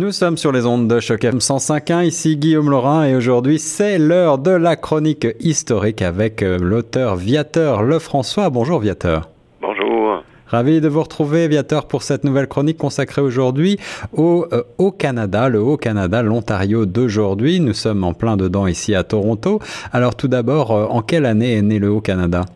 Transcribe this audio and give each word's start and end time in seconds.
Nous 0.00 0.12
sommes 0.12 0.38
sur 0.38 0.50
les 0.50 0.64
ondes 0.64 0.88
de 0.88 0.98
Choc 0.98 1.22
FM 1.24 1.40
105.1, 1.40 2.06
ici 2.06 2.38
Guillaume 2.38 2.70
Laurin 2.70 3.04
et 3.04 3.14
aujourd'hui 3.14 3.58
c'est 3.58 3.98
l'heure 3.98 4.38
de 4.38 4.50
la 4.50 4.74
chronique 4.74 5.26
historique 5.40 6.00
avec 6.00 6.42
euh, 6.42 6.56
l'auteur 6.58 7.16
Viateur 7.16 7.82
Lefrançois. 7.82 8.48
Bonjour 8.48 8.80
Viateur. 8.80 9.28
Bonjour. 9.60 10.24
Ravi 10.46 10.80
de 10.80 10.88
vous 10.88 11.02
retrouver, 11.02 11.48
Viateur, 11.48 11.86
pour 11.86 12.02
cette 12.02 12.24
nouvelle 12.24 12.46
chronique 12.46 12.78
consacrée 12.78 13.20
aujourd'hui 13.20 13.76
au 14.14 14.46
euh, 14.54 14.62
Haut-Canada, 14.78 15.50
le 15.50 15.58
Haut-Canada, 15.58 16.22
l'Ontario 16.22 16.86
d'aujourd'hui. 16.86 17.60
Nous 17.60 17.74
sommes 17.74 18.02
en 18.02 18.14
plein 18.14 18.38
dedans 18.38 18.66
ici 18.66 18.94
à 18.94 19.04
Toronto. 19.04 19.58
Alors 19.92 20.16
tout 20.16 20.28
d'abord, 20.28 20.70
euh, 20.70 20.86
en 20.86 21.02
quelle 21.02 21.26
année 21.26 21.58
est 21.58 21.62
né 21.62 21.78
le 21.78 21.90
Haut-Canada? 21.90 22.46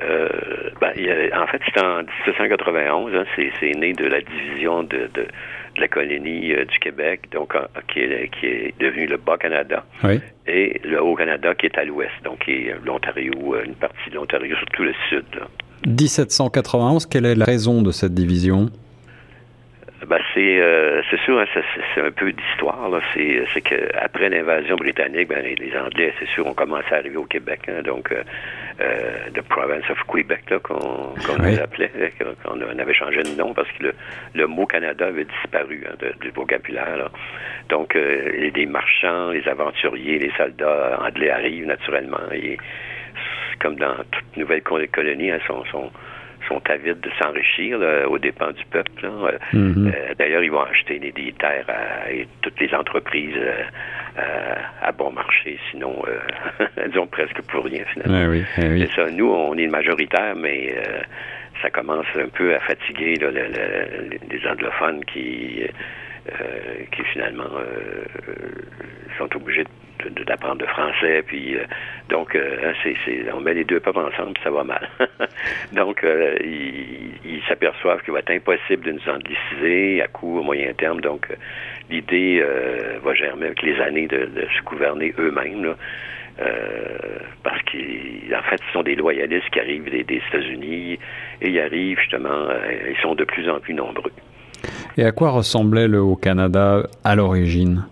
Euh, 0.00 0.28
ben, 0.80 0.92
en 1.36 1.46
fait, 1.48 1.60
c'est 1.74 1.84
en 1.84 1.98
1791. 1.98 3.16
Hein, 3.16 3.24
c'est 3.58 3.74
né 3.74 3.94
de 3.94 4.06
la 4.06 4.20
division 4.20 4.84
de, 4.84 5.10
de, 5.12 5.26
la 5.80 5.88
colonie 5.88 6.52
euh, 6.52 6.64
du 6.64 6.78
Québec, 6.78 7.22
donc 7.32 7.54
qui, 7.92 8.00
est, 8.00 8.30
qui 8.38 8.46
est 8.46 8.74
devenu 8.78 9.06
le 9.06 9.16
Bas-Canada. 9.16 9.84
Et 10.46 10.80
le 10.84 11.02
Haut-Canada 11.02 11.54
qui 11.54 11.66
est 11.66 11.78
à 11.78 11.84
l'ouest, 11.84 12.12
donc 12.24 12.44
qui 12.44 12.52
est 12.52 12.74
l'Ontario, 12.84 13.54
euh, 13.54 13.64
une 13.64 13.74
partie 13.74 14.10
de 14.10 14.14
l'Ontario, 14.14 14.56
surtout 14.56 14.84
le 14.84 14.94
sud. 15.08 15.24
1791, 15.86 17.06
quelle 17.06 17.26
est 17.26 17.34
la 17.34 17.44
raison 17.44 17.82
de 17.82 17.90
cette 17.90 18.14
division? 18.14 18.70
Ben, 20.10 20.18
c'est 20.34 20.60
euh, 20.60 21.02
c'est 21.08 21.20
sûr, 21.20 21.38
hein, 21.38 21.44
c'est 21.94 22.00
un 22.00 22.10
peu 22.10 22.32
d'histoire. 22.32 22.90
C'est 23.14 23.44
c'est 23.54 23.60
que 23.60 23.76
après 23.96 24.28
l'invasion 24.28 24.74
britannique, 24.74 25.28
ben, 25.28 25.40
les, 25.40 25.76
Anglais, 25.78 26.12
c'est 26.18 26.26
sûr, 26.30 26.44
ont 26.48 26.52
commencé 26.52 26.88
à 26.90 26.96
arriver 26.96 27.16
au 27.16 27.26
Québec. 27.26 27.60
Hein, 27.68 27.82
donc, 27.84 28.10
euh, 28.10 28.24
euh, 28.80 29.30
the 29.32 29.40
province 29.42 29.88
of 29.88 30.02
Quebec, 30.12 30.52
qu'on 30.64 31.14
qu'on 31.14 31.42
les 31.44 31.60
appelait, 31.60 31.92
qu'on 32.44 32.60
avait 32.60 32.92
changé 32.92 33.22
de 33.22 33.38
nom 33.38 33.54
parce 33.54 33.70
que 33.70 33.84
le, 33.84 33.94
le 34.34 34.48
mot 34.48 34.66
Canada 34.66 35.06
avait 35.06 35.26
disparu 35.26 35.84
hein, 35.88 35.94
du 36.20 36.30
vocabulaire. 36.30 37.08
Donc, 37.68 37.94
euh, 37.94 38.50
les 38.52 38.66
marchands, 38.66 39.30
les 39.30 39.46
aventuriers, 39.46 40.18
les 40.18 40.32
soldats 40.36 40.98
anglais 41.00 41.30
arrivent 41.30 41.66
naturellement. 41.66 42.32
Et 42.32 42.58
comme 43.60 43.76
dans 43.76 43.94
toute 44.10 44.36
nouvelle 44.36 44.62
colonie, 44.62 45.30
hein, 45.30 45.38
sont, 45.46 45.64
sont 45.66 45.92
sont 46.50 46.60
avides 46.68 47.00
de 47.00 47.10
s'enrichir 47.18 47.78
aux 48.08 48.18
dépens 48.18 48.50
du 48.52 48.64
peuple. 48.66 49.04
Euh, 49.04 49.38
mm-hmm. 49.52 49.86
euh, 49.86 50.14
d'ailleurs, 50.18 50.42
ils 50.42 50.50
vont 50.50 50.62
acheter 50.62 50.98
des, 50.98 51.32
terres 51.38 51.64
à, 51.68 52.10
toutes 52.42 52.58
les 52.60 52.74
entreprises 52.74 53.36
euh, 53.36 54.54
à 54.82 54.92
bon 54.92 55.12
marché, 55.12 55.58
sinon 55.70 56.02
elles 56.76 56.98
ont 56.98 57.06
presque 57.06 57.40
pour 57.42 57.64
rien 57.64 57.84
finalement. 57.92 58.42
C'est 58.56 58.90
ça. 58.92 59.10
Nous, 59.10 59.30
on 59.30 59.56
est 59.56 59.68
majoritaire, 59.68 60.34
mais 60.36 60.74
ça 61.62 61.70
commence 61.70 62.06
un 62.16 62.28
peu 62.28 62.54
à 62.54 62.60
fatiguer 62.60 63.14
les 63.14 64.46
anglophones 64.48 65.04
qui 65.04 65.62
qui 66.92 67.02
finalement 67.12 67.50
sont 69.18 69.36
obligés 69.36 69.64
d'apprendre 70.26 70.62
le 70.62 70.66
français. 70.66 71.22
Puis 71.26 71.56
euh, 71.56 71.64
donc, 72.08 72.34
euh, 72.34 72.72
hein, 72.72 73.30
on 73.34 73.40
met 73.40 73.54
les 73.54 73.64
deux 73.64 73.80
peuples 73.80 73.98
ensemble, 73.98 74.34
ça 74.42 74.50
va 74.50 74.64
mal. 74.64 74.88
donc, 75.72 76.02
euh, 76.04 76.36
ils, 76.44 77.42
s'aperçoivent 77.48 78.00
qu'il 78.02 78.12
va 78.12 78.20
être 78.20 78.30
impossible 78.30 78.84
de 78.84 78.92
nous 78.92 79.08
angliciser 79.08 80.02
à 80.02 80.06
court, 80.06 80.44
moyen 80.44 80.72
terme. 80.74 81.00
Donc, 81.00 81.26
l'idée 81.90 82.44
va 83.02 83.14
germer 83.14 83.46
avec 83.46 83.62
les 83.62 83.80
années 83.80 84.06
de, 84.06 84.28
se 84.56 84.62
gouverner 84.62 85.12
eux-mêmes. 85.18 85.74
parce 87.42 87.60
qu'en 87.62 88.42
fait, 88.42 88.60
ce 88.66 88.72
sont 88.72 88.82
des 88.82 88.94
loyalistes 88.94 89.50
qui 89.50 89.58
arrivent 89.58 89.90
des, 89.90 90.04
des 90.04 90.22
États-Unis 90.28 90.98
et 91.40 91.48
ils 91.48 91.58
arrivent 91.58 91.98
justement, 91.98 92.48
ils 92.88 93.00
sont 93.02 93.16
de 93.16 93.24
plus 93.24 93.50
en 93.50 93.58
plus 93.58 93.74
nombreux. 93.74 94.12
Et 94.96 95.04
à 95.04 95.12
quoi 95.12 95.30
ressemblait 95.30 95.88
le 95.88 96.00
Haut-Canada 96.00 96.86
à 97.02 97.16
l'origine? 97.16 97.84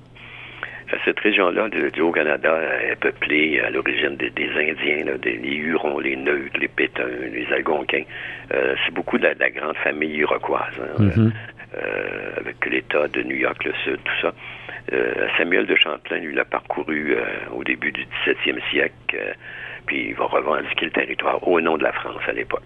Cette 1.05 1.21
région-là 1.21 1.69
du 1.69 2.01
Haut-Canada 2.01 2.57
est 2.83 2.97
peuplée 2.97 3.61
à 3.61 3.71
l'origine 3.71 4.17
des, 4.17 4.31
Indiens, 4.31 5.17
des, 5.21 5.37
les 5.37 5.55
Hurons, 5.55 5.99
les 5.99 6.17
Neutres, 6.17 6.59
les 6.59 6.69
Pétuns, 6.69 7.05
les 7.33 7.47
Algonquins. 7.53 8.05
Euh, 8.55 8.75
c'est 8.85 8.95
beaucoup 8.95 9.19
de 9.19 9.25
la, 9.27 9.51
grande 9.51 9.77
famille 9.77 10.17
iroquoise, 10.17 10.73
hein, 10.81 11.31
euh, 11.77 12.31
avec 12.39 12.65
l'État 12.67 13.07
de 13.09 13.23
New 13.23 13.37
York, 13.37 13.63
le 13.65 13.73
Sud, 13.85 13.99
tout 14.03 14.21
ça. 14.23 14.33
Euh, 14.93 15.29
Samuel 15.37 15.67
de 15.67 15.77
Champlain, 15.77 16.19
lui, 16.19 16.35
l'a 16.35 16.47
parcouru 16.47 17.17
au 17.55 17.63
début 17.63 17.93
du 17.93 18.07
17e 18.27 18.59
siècle, 18.71 19.35
puis 19.85 20.09
il 20.09 20.15
va 20.15 20.25
revendiquer 20.25 20.87
le 20.87 20.93
territoire 20.93 21.47
au 21.47 21.61
nom 21.61 21.77
de 21.77 21.83
la 21.83 21.93
France 21.93 22.23
à 22.27 22.33
l'époque. 22.33 22.63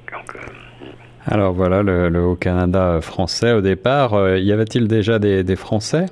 alors 1.26 1.52
voilà, 1.52 1.82
le, 1.82 2.20
Haut-Canada 2.20 3.00
français 3.00 3.52
au 3.52 3.60
départ. 3.60 4.12
y 4.38 4.52
avait-il 4.52 4.86
déjà 4.86 5.18
des, 5.18 5.42
des 5.42 5.56
Français? 5.56 6.06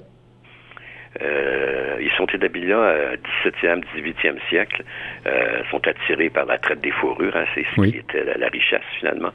Ils 1.21 2.11
sont 2.17 2.27
établis 2.27 2.67
là 2.67 3.15
17e, 3.45 3.83
18e 3.97 4.39
siècle, 4.49 4.83
euh, 5.27 5.63
sont 5.71 5.87
attirés 5.87 6.31
par 6.31 6.47
la 6.47 6.59
traite 6.59 6.81
des 6.81 6.91
fourrures, 6.91 7.37
hein, 7.37 7.45
c'est 7.55 7.65
ce 7.75 7.81
qui 7.83 7.99
était 7.99 8.25
la, 8.37 8.49
richesse 8.49 8.83
finalement. 8.99 9.33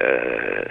Euh, 0.00 0.62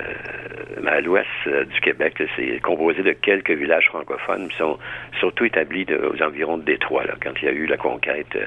mais 0.81 0.91
à 0.91 1.01
l'ouest 1.01 1.27
euh, 1.47 1.65
du 1.65 1.79
Québec, 1.81 2.21
c'est 2.35 2.59
composé 2.61 3.01
de 3.03 3.13
quelques 3.13 3.51
villages 3.51 3.87
francophones, 3.87 4.49
qui 4.49 4.57
sont 4.57 4.77
surtout 5.19 5.45
établis 5.45 5.85
aux 5.93 6.21
environs 6.21 6.57
de 6.57 6.63
Détroit. 6.63 7.05
Là, 7.05 7.15
quand 7.21 7.31
il 7.41 7.45
y 7.45 7.47
a 7.47 7.53
eu 7.53 7.65
la 7.65 7.77
conquête, 7.77 8.37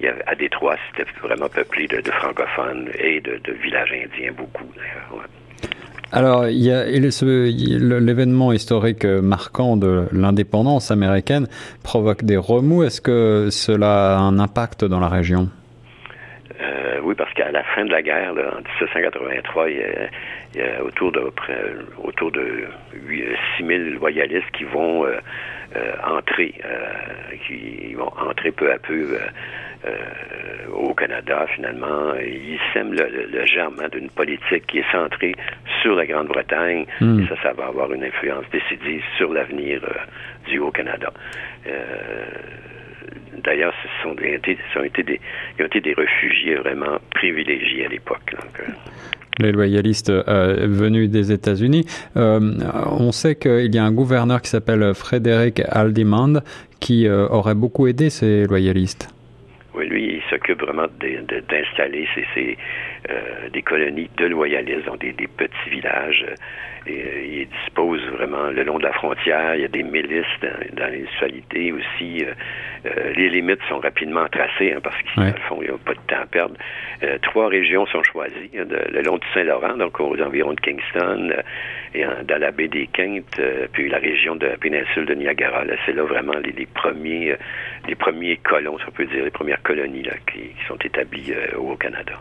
il 0.00 0.06
y 0.06 0.08
avait, 0.08 0.22
à 0.26 0.34
Détroit, 0.34 0.76
c'était 0.90 1.08
vraiment 1.20 1.48
peuplé 1.48 1.86
de, 1.86 2.00
francophones 2.10 2.90
et 2.98 3.20
de, 3.20 3.52
villages 3.52 3.92
indiens, 3.92 4.32
beaucoup 4.32 4.70
d'ailleurs. 4.76 5.26
Alors, 6.14 6.46
il 6.46 6.62
y 6.62 6.70
a 6.70 6.84
l'événement 6.84 8.52
historique 8.52 9.06
marquant 9.06 9.78
de 9.78 10.08
l'indépendance 10.12 10.90
américaine 10.90 11.46
provoque 11.82 12.22
des 12.24 12.36
remous. 12.36 12.84
Est-ce 12.84 13.00
que 13.00 13.48
cela 13.50 14.18
a 14.18 14.20
un 14.20 14.38
impact 14.38 14.84
dans 14.84 15.00
la 15.00 15.08
région? 15.08 15.48
Euh, 16.60 17.00
oui, 17.02 17.14
parce 17.14 17.32
qu'à 17.32 17.50
la 17.50 17.62
fin 17.62 17.86
de 17.86 17.90
la 17.90 18.02
guerre, 18.02 18.32
en 18.32 18.58
1783, 18.58 19.70
il 19.70 19.76
y, 20.54 20.60
a, 20.60 20.84
autour 20.84 21.12
de 21.12 21.32
autour 22.04 22.30
de 22.30 22.64
6 23.56 23.66
000 23.66 23.80
loyalistes 23.98 24.50
qui 24.52 24.64
vont 24.64 25.06
euh, 25.06 25.16
euh, 25.76 25.92
entrer, 26.06 26.54
qui 27.46 27.94
vont 27.94 28.12
entrer 28.18 28.50
peu 28.50 28.70
à 28.70 28.78
peu 28.78 29.16
au 30.72 30.94
Canada, 30.94 31.46
finalement. 31.54 32.14
Ils 32.14 32.58
sèment 32.72 32.92
le, 32.92 33.26
le, 33.32 33.46
germe 33.46 33.76
hein, 33.82 33.88
d'une 33.90 34.10
politique 34.10 34.66
qui 34.66 34.78
est 34.78 34.92
centrée 34.92 35.34
sur 35.82 35.94
la 35.94 36.06
Grande-Bretagne. 36.06 36.86
Hmm. 37.00 37.20
Et 37.20 37.26
ça, 37.28 37.34
ça 37.42 37.52
va 37.52 37.66
avoir 37.66 37.92
une 37.92 38.04
influence 38.04 38.44
décisive 38.52 39.02
sur 39.16 39.32
l'avenir 39.32 39.80
euh, 39.84 40.50
du 40.50 40.58
Haut-Canada. 40.58 41.12
Euh, 41.66 42.24
d'ailleurs, 43.42 43.74
ce 43.82 44.02
sont, 44.02 44.14
des, 44.14 44.40
ce 44.44 44.78
sont 44.78 44.84
été 44.84 45.02
des, 45.02 45.20
ils 45.58 45.62
ont 45.62 45.66
été 45.66 45.80
des 45.80 45.94
réfugiés 45.94 46.56
vraiment 46.56 46.98
privilégiés 47.14 47.86
à 47.86 47.88
l'époque. 47.88 48.34
Euh. 48.60 48.72
les 49.38 49.52
loyalistes 49.52 50.12
venus 50.12 51.10
des 51.10 51.32
États-Unis. 51.32 51.86
on 52.14 53.12
sait 53.12 53.34
qu'il 53.34 53.74
y 53.74 53.78
a 53.78 53.84
un 53.84 53.92
gouverneur 53.92 54.42
qui 54.42 54.50
s'appelle 54.50 54.94
Frédéric 54.94 55.62
Haldimand 55.68 56.42
qui 56.80 57.08
aurait 57.08 57.54
beaucoup 57.54 57.86
aidé 57.86 58.10
ces 58.10 58.44
loyalistes. 58.46 59.11
Oui, 59.74 59.86
lui, 59.86 60.04
il 60.16 60.22
s'occupe 60.28 60.60
vraiment 60.60 60.86
d'installer 60.98 62.06
ces, 62.34 62.58
euh, 63.10 63.48
des 63.52 63.62
colonies 63.62 64.08
de 64.16 64.26
loyalistes, 64.26 64.86
donc 64.86 65.00
des, 65.00 65.12
petits 65.12 65.70
villages. 65.70 66.24
Et, 66.86 67.02
euh, 67.02 67.42
il 67.42 67.48
dispose 67.48 68.00
vraiment 68.12 68.44
le 68.44 68.62
long 68.62 68.78
de 68.78 68.84
la 68.84 68.92
frontière. 68.92 69.56
Il 69.56 69.62
y 69.62 69.64
a 69.64 69.68
des 69.68 69.82
milices 69.82 70.24
dans, 70.40 70.86
les 70.86 70.98
municipalités 70.98 71.72
aussi. 71.72 72.24
Euh, 72.24 73.12
les 73.16 73.28
limites 73.28 73.58
sont 73.68 73.80
rapidement 73.80 74.28
tracées 74.28 74.72
hein, 74.72 74.80
parce 74.82 74.96
n'y 75.16 75.68
a 75.68 75.78
pas 75.84 75.94
de 75.94 76.00
temps 76.06 76.22
à 76.22 76.26
perdre. 76.26 76.54
trois 77.22 77.48
régions 77.48 77.86
sont 77.86 78.04
choisies 78.04 78.50
hein, 78.56 78.66
le 78.68 79.02
long 79.02 79.18
du 79.18 79.26
Saint-Laurent, 79.34 79.76
donc 79.76 79.98
aux 79.98 80.20
environs 80.20 80.54
de 80.54 80.60
Kingston, 80.60 81.32
et 81.94 82.04
dans 82.04 82.40
la 82.40 82.50
baie 82.52 82.68
des 82.68 82.86
Quintes, 82.86 83.40
puis 83.72 83.88
la 83.88 83.98
région 83.98 84.36
de 84.36 84.46
la 84.46 84.56
péninsule 84.56 85.06
de 85.06 85.14
Niagara. 85.14 85.64
c'est 85.86 85.92
là 85.92 86.04
vraiment 86.04 86.34
les, 86.44 86.66
premiers, 86.66 87.36
les 87.88 87.94
premiers 87.94 88.36
colons, 88.36 88.78
si 88.78 88.84
on 88.88 88.92
peut 88.92 89.06
dire, 89.06 89.24
les 89.24 89.30
premières 89.30 89.62
colonies 89.62 90.06
qui, 90.32 90.50
sont 90.66 90.78
établies 90.78 91.32
au 91.56 91.76
Canada. 91.76 92.14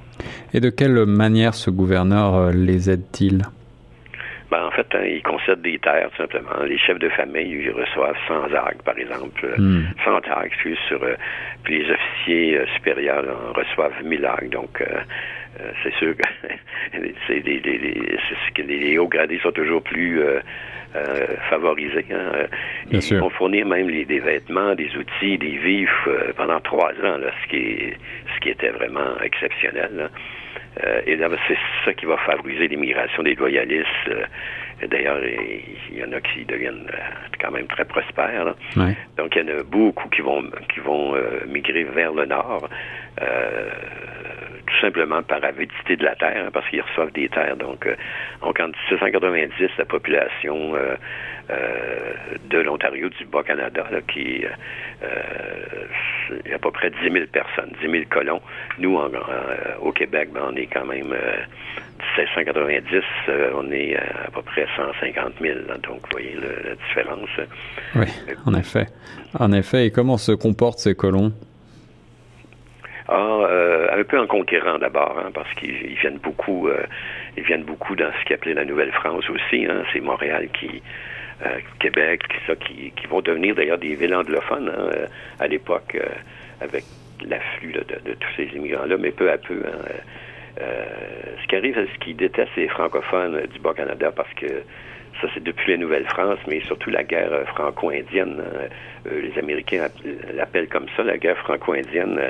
Et 0.54 0.60
de 0.60 0.70
quelle 0.82 1.06
manière 1.06 1.54
ce 1.54 1.70
gouverneur 1.70 2.34
euh, 2.34 2.52
les 2.52 2.90
aide-t-il? 2.90 3.44
Ben, 4.50 4.66
en 4.66 4.72
fait, 4.72 4.88
hein, 4.96 5.04
il 5.06 5.22
concède 5.22 5.62
des 5.62 5.78
terres, 5.78 6.10
tout 6.10 6.24
simplement. 6.24 6.64
Les 6.68 6.80
chefs 6.80 6.98
de 6.98 7.10
famille, 7.10 7.52
ils 7.66 7.70
reçoivent 7.70 8.18
100 8.28 8.52
arcs, 8.56 8.82
par 8.84 8.98
exemple, 8.98 9.48
100 9.58 9.62
hmm. 9.62 10.32
arcs, 10.32 10.58
sur, 10.88 11.04
euh, 11.04 11.14
puis 11.64 11.84
les 11.84 11.92
officiers 11.92 12.58
euh, 12.58 12.66
supérieurs 12.74 13.24
en 13.30 13.54
reçoivent 13.54 14.04
1000 14.04 14.26
arcs. 14.26 14.50
Donc, 14.50 14.84
c'est 15.84 15.94
sûr 15.96 16.16
que 16.16 16.48
c'est 17.28 17.46
les, 17.46 17.60
les, 17.60 17.78
les, 18.68 18.98
hauts 18.98 19.08
gradés 19.08 19.40
sont 19.40 19.52
toujours 19.52 19.84
plus 19.84 20.22
favorisés. 21.50 22.06
Hein. 22.12 22.48
Ils 22.92 23.18
vont 23.18 23.30
fournir 23.30 23.66
même 23.66 23.88
des 23.88 24.20
vêtements, 24.20 24.76
des 24.76 24.90
outils, 24.96 25.38
des 25.38 25.58
vifs 25.58 26.08
pendant 26.36 26.60
trois 26.62 26.92
ans, 27.04 27.18
là, 27.18 27.32
ce 27.44 27.50
qui 27.50 27.58
est, 27.58 27.98
ce 28.36 28.40
qui 28.42 28.50
était 28.50 28.70
vraiment 28.72 29.20
exceptionnel. 29.24 30.10
et 31.06 31.16
là, 31.16 31.30
c'est 31.48 31.58
ça 31.86 31.94
qui 31.94 32.06
va 32.06 32.18
favoriser 32.18 32.68
l'immigration 32.68 33.24
des 33.24 33.36
loyalistes 33.36 34.10
D'ailleurs, 34.90 35.20
il 35.24 35.98
y 35.98 36.04
en 36.04 36.12
a 36.12 36.22
qui 36.22 36.44
deviennent 36.46 36.88
euh, 36.92 36.98
quand 37.40 37.52
même 37.52 37.68
très 37.68 37.86
prospères. 37.86 38.56
Donc, 39.18 39.36
il 39.36 39.48
y 39.48 39.52
en 39.52 39.60
a 39.60 39.64
beaucoup 39.64 40.10
qui 40.10 40.22
vont 40.22 40.44
qui 40.74 40.80
vont 40.80 41.16
euh, 41.16 41.42
migrer 41.48 41.84
vers 41.84 42.14
le 42.14 42.26
nord, 42.26 42.68
euh, 43.22 43.70
simplement 44.82 45.24
par 45.24 45.44
avidité 45.44 45.96
de 45.96 46.04
la 46.04 46.16
terre, 46.16 46.46
hein, 46.48 46.50
parce 46.52 46.68
qu'ils 46.70 46.82
reçoivent 46.82 47.12
des 47.12 47.30
terres. 47.30 47.56
Donc, 47.56 47.88
en 48.42 48.52
1790, 48.52 49.70
la 49.78 49.86
population 49.86 50.74
de 52.50 52.58
l'Ontario, 52.58 53.10
du 53.10 53.26
Bas-Canada, 53.26 53.86
qui 54.08 54.44
a 55.04 56.56
à 56.56 56.60
peu 56.60 56.72
près 56.72 56.90
10 56.90 57.12
000 57.12 57.26
personnes, 57.32 57.72
10 57.82 57.92
000 57.92 58.04
colons. 58.10 58.42
Nous, 58.80 59.00
au 59.82 59.92
Québec, 59.92 60.30
ben, 60.34 60.42
on 60.52 60.56
est 60.56 60.68
quand 60.68 60.86
même 60.86 61.14
1790, 62.18 63.04
euh, 63.30 63.52
on 63.56 63.72
est 63.72 63.96
à, 63.96 64.30
peu 64.34 64.42
près 64.42 64.66
150 64.76 65.34
000. 65.42 65.60
donc, 65.84 66.02
vous 66.02 66.10
voyez 66.12 66.36
la 66.36 66.76
différence. 66.76 67.30
Oui, 67.96 68.06
en 68.46 68.54
effet. 68.54 68.88
En 69.38 69.52
effet. 69.52 69.88
Et 69.88 69.92
comment 69.92 70.18
se 70.18 70.32
comportent 70.32 70.80
ces 70.80 70.96
colons? 70.96 71.32
Ah, 73.08 73.40
euh, 73.50 73.81
un 73.92 74.04
peu 74.04 74.20
en 74.20 74.28
conquérant 74.28 74.78
d'abord, 74.78 75.18
hein, 75.20 75.32
parce 75.34 75.54
qu'ils 75.56 75.96
viennent 76.00 76.20
beaucoup, 76.20 76.68
euh, 76.68 76.84
ils 77.38 77.44
viennent 77.44 77.64
beaucoup 77.64 77.96
dans 77.96 78.12
ce 78.20 78.26
qu'appelait 78.26 78.54
la 78.54 78.66
Nouvelle-France 78.66 79.30
aussi. 79.30 79.66
Hein, 79.66 79.84
c'est 79.94 80.02
Montréal 80.02 80.48
qui, 80.54 80.82
Québec, 81.80 82.22
ça, 82.46 82.56
qui, 82.56 82.94
vont 83.10 83.22
devenir 83.22 83.56
d'ailleurs 83.56 83.80
des 83.80 83.96
villes 83.96 84.14
anglophones 84.14 84.70
hein, 84.70 84.90
à 85.40 85.48
l'époque, 85.48 85.98
avec 86.62 86.84
l'afflux 87.28 87.74
de, 87.74 88.14
tous 88.14 88.30
ces 88.38 88.46
immigrants-là, 88.56 88.98
mais 88.98 89.12
peu 89.12 89.32
à 89.32 89.38
peu. 89.38 89.64
Euh, 90.60 90.84
ce 91.42 91.48
qui 91.48 91.56
arrive, 91.56 91.76
ce 91.76 92.00
qu'ils 92.00 92.18
détestent 92.18 92.56
les 92.58 92.68
francophones 92.68 93.42
du 93.54 93.60
Bas-Canada 93.60 94.12
parce 94.16 94.34
que 94.34 94.48
ça, 95.22 95.28
c'est 95.34 95.44
depuis 95.44 95.72
la 95.72 95.78
Nouvelle-France, 95.78 96.40
mais 96.48 96.62
surtout 96.62 96.90
la 96.90 97.04
guerre 97.04 97.32
franco-indienne. 97.48 98.42
Hein. 98.42 98.68
Euh, 99.08 99.22
les 99.22 99.38
Américains 99.40 99.88
l'appellent 100.34 100.68
comme 100.68 100.88
ça, 100.98 101.04
la 101.04 101.18
guerre 101.18 101.38
franco-indienne, 101.38 102.18
euh, 102.20 102.30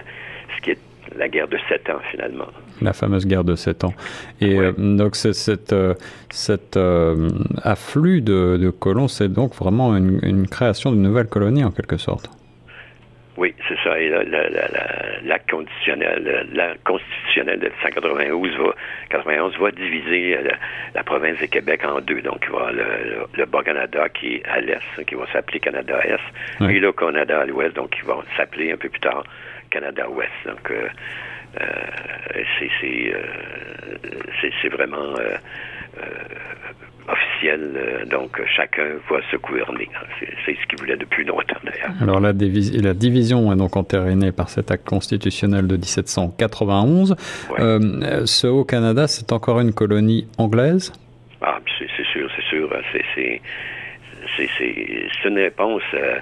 ce 0.56 0.62
qui 0.62 0.72
est 0.72 0.80
la 1.18 1.28
guerre 1.28 1.48
de 1.48 1.58
sept 1.70 1.90
ans, 1.90 2.00
finalement. 2.12 2.48
La 2.82 2.94
fameuse 2.94 3.26
guerre 3.28 3.44
de 3.44 3.56
sept 3.56 3.84
ans. 3.84 3.94
Et 4.40 4.58
donc, 4.78 5.16
cet 5.16 5.74
afflux 7.64 8.22
de, 8.22 8.70
colons, 8.80 9.08
c'est 9.08 9.30
donc 9.30 9.56
vraiment 9.56 9.96
une, 9.96 10.20
une 10.24 10.48
création 10.48 10.92
d'une 10.92 11.04
nouvelle 11.04 11.28
colonie, 11.28 11.64
en 11.64 11.72
quelque 11.72 11.98
sorte. 11.98 12.30
Oui, 13.42 13.56
c'est 13.68 13.78
ça. 13.84 14.00
Et 14.00 14.10
l'acte 15.24 15.50
conditionnel, 15.50 16.48
la 16.54 16.76
constitutionnelle 16.84 17.60
de 17.60 17.72
191 17.82 18.56
va, 18.58 18.76
91 19.10 19.58
va 19.58 19.72
diviser 19.72 20.38
euh, 20.38 20.52
la, 20.94 21.04
province 21.04 21.40
de 21.40 21.48
Québec 21.48 21.82
en 21.86 22.02
deux. 22.02 22.22
Donc, 22.22 22.44
il 22.44 22.52
va 22.52 22.68
avoir 22.68 22.74
le, 22.74 23.46
Bas-Canada 23.46 24.10
qui 24.10 24.36
est 24.36 24.46
à 24.46 24.60
l'est, 24.60 25.06
qui 25.08 25.16
va 25.16 25.26
s'appeler 25.32 25.60
Canada-Est, 25.60 26.70
et 26.70 26.80
le 26.80 26.92
Canada 26.92 27.40
à 27.40 27.46
l'ouest, 27.46 27.76
donc 27.76 27.90
qui 27.90 28.02
va 28.02 28.18
s'appeler 28.38 28.74
un 28.74 28.78
peu 28.78 28.90
plus 28.90 29.00
tard 29.00 29.24
Canada-Ouest. 29.72 30.32
Donc, 30.46 30.72
euh, 30.72 30.88
euh, 31.60 32.44
c'est 34.62 34.70
vraiment 34.70 35.16
officiel. 37.08 37.72
Euh, 37.76 38.06
donc, 38.06 38.42
chacun 38.56 38.96
va 39.10 39.18
se 39.32 39.38
gouverner. 39.38 39.90
C'est 40.46 40.56
ce 40.56 40.68
qu'il 40.68 40.80
voulait 40.80 40.98
depuis 40.98 41.24
longtemps, 41.26 41.60
d'ailleurs. 41.64 41.92
Alors, 42.02 42.20
la, 42.20 42.32
la, 42.32 42.94
division 42.94 43.52
est 43.52 43.56
donc 43.56 43.76
entérinée 43.76 44.32
par 44.32 44.50
cet 44.50 44.72
acte 44.72 44.88
constitutionnel 44.88 45.68
de 45.68 45.76
1791. 45.76 47.16
Euh, 47.60 48.26
ce 48.26 48.48
Haut-Canada, 48.48 49.08
c'est 49.08 49.32
encore 49.32 49.60
une 49.60 49.74
colonie 49.74 50.28
anglaise? 50.38 50.92
Ah, 51.42 51.60
c'est 51.80 51.88
sûr, 52.12 52.30
c'est 52.36 52.46
sûr. 52.46 52.70
C'est 53.16 53.42
c'est 54.38 55.26
une 55.26 55.38
réponse 55.38 55.84
euh, 55.94 56.20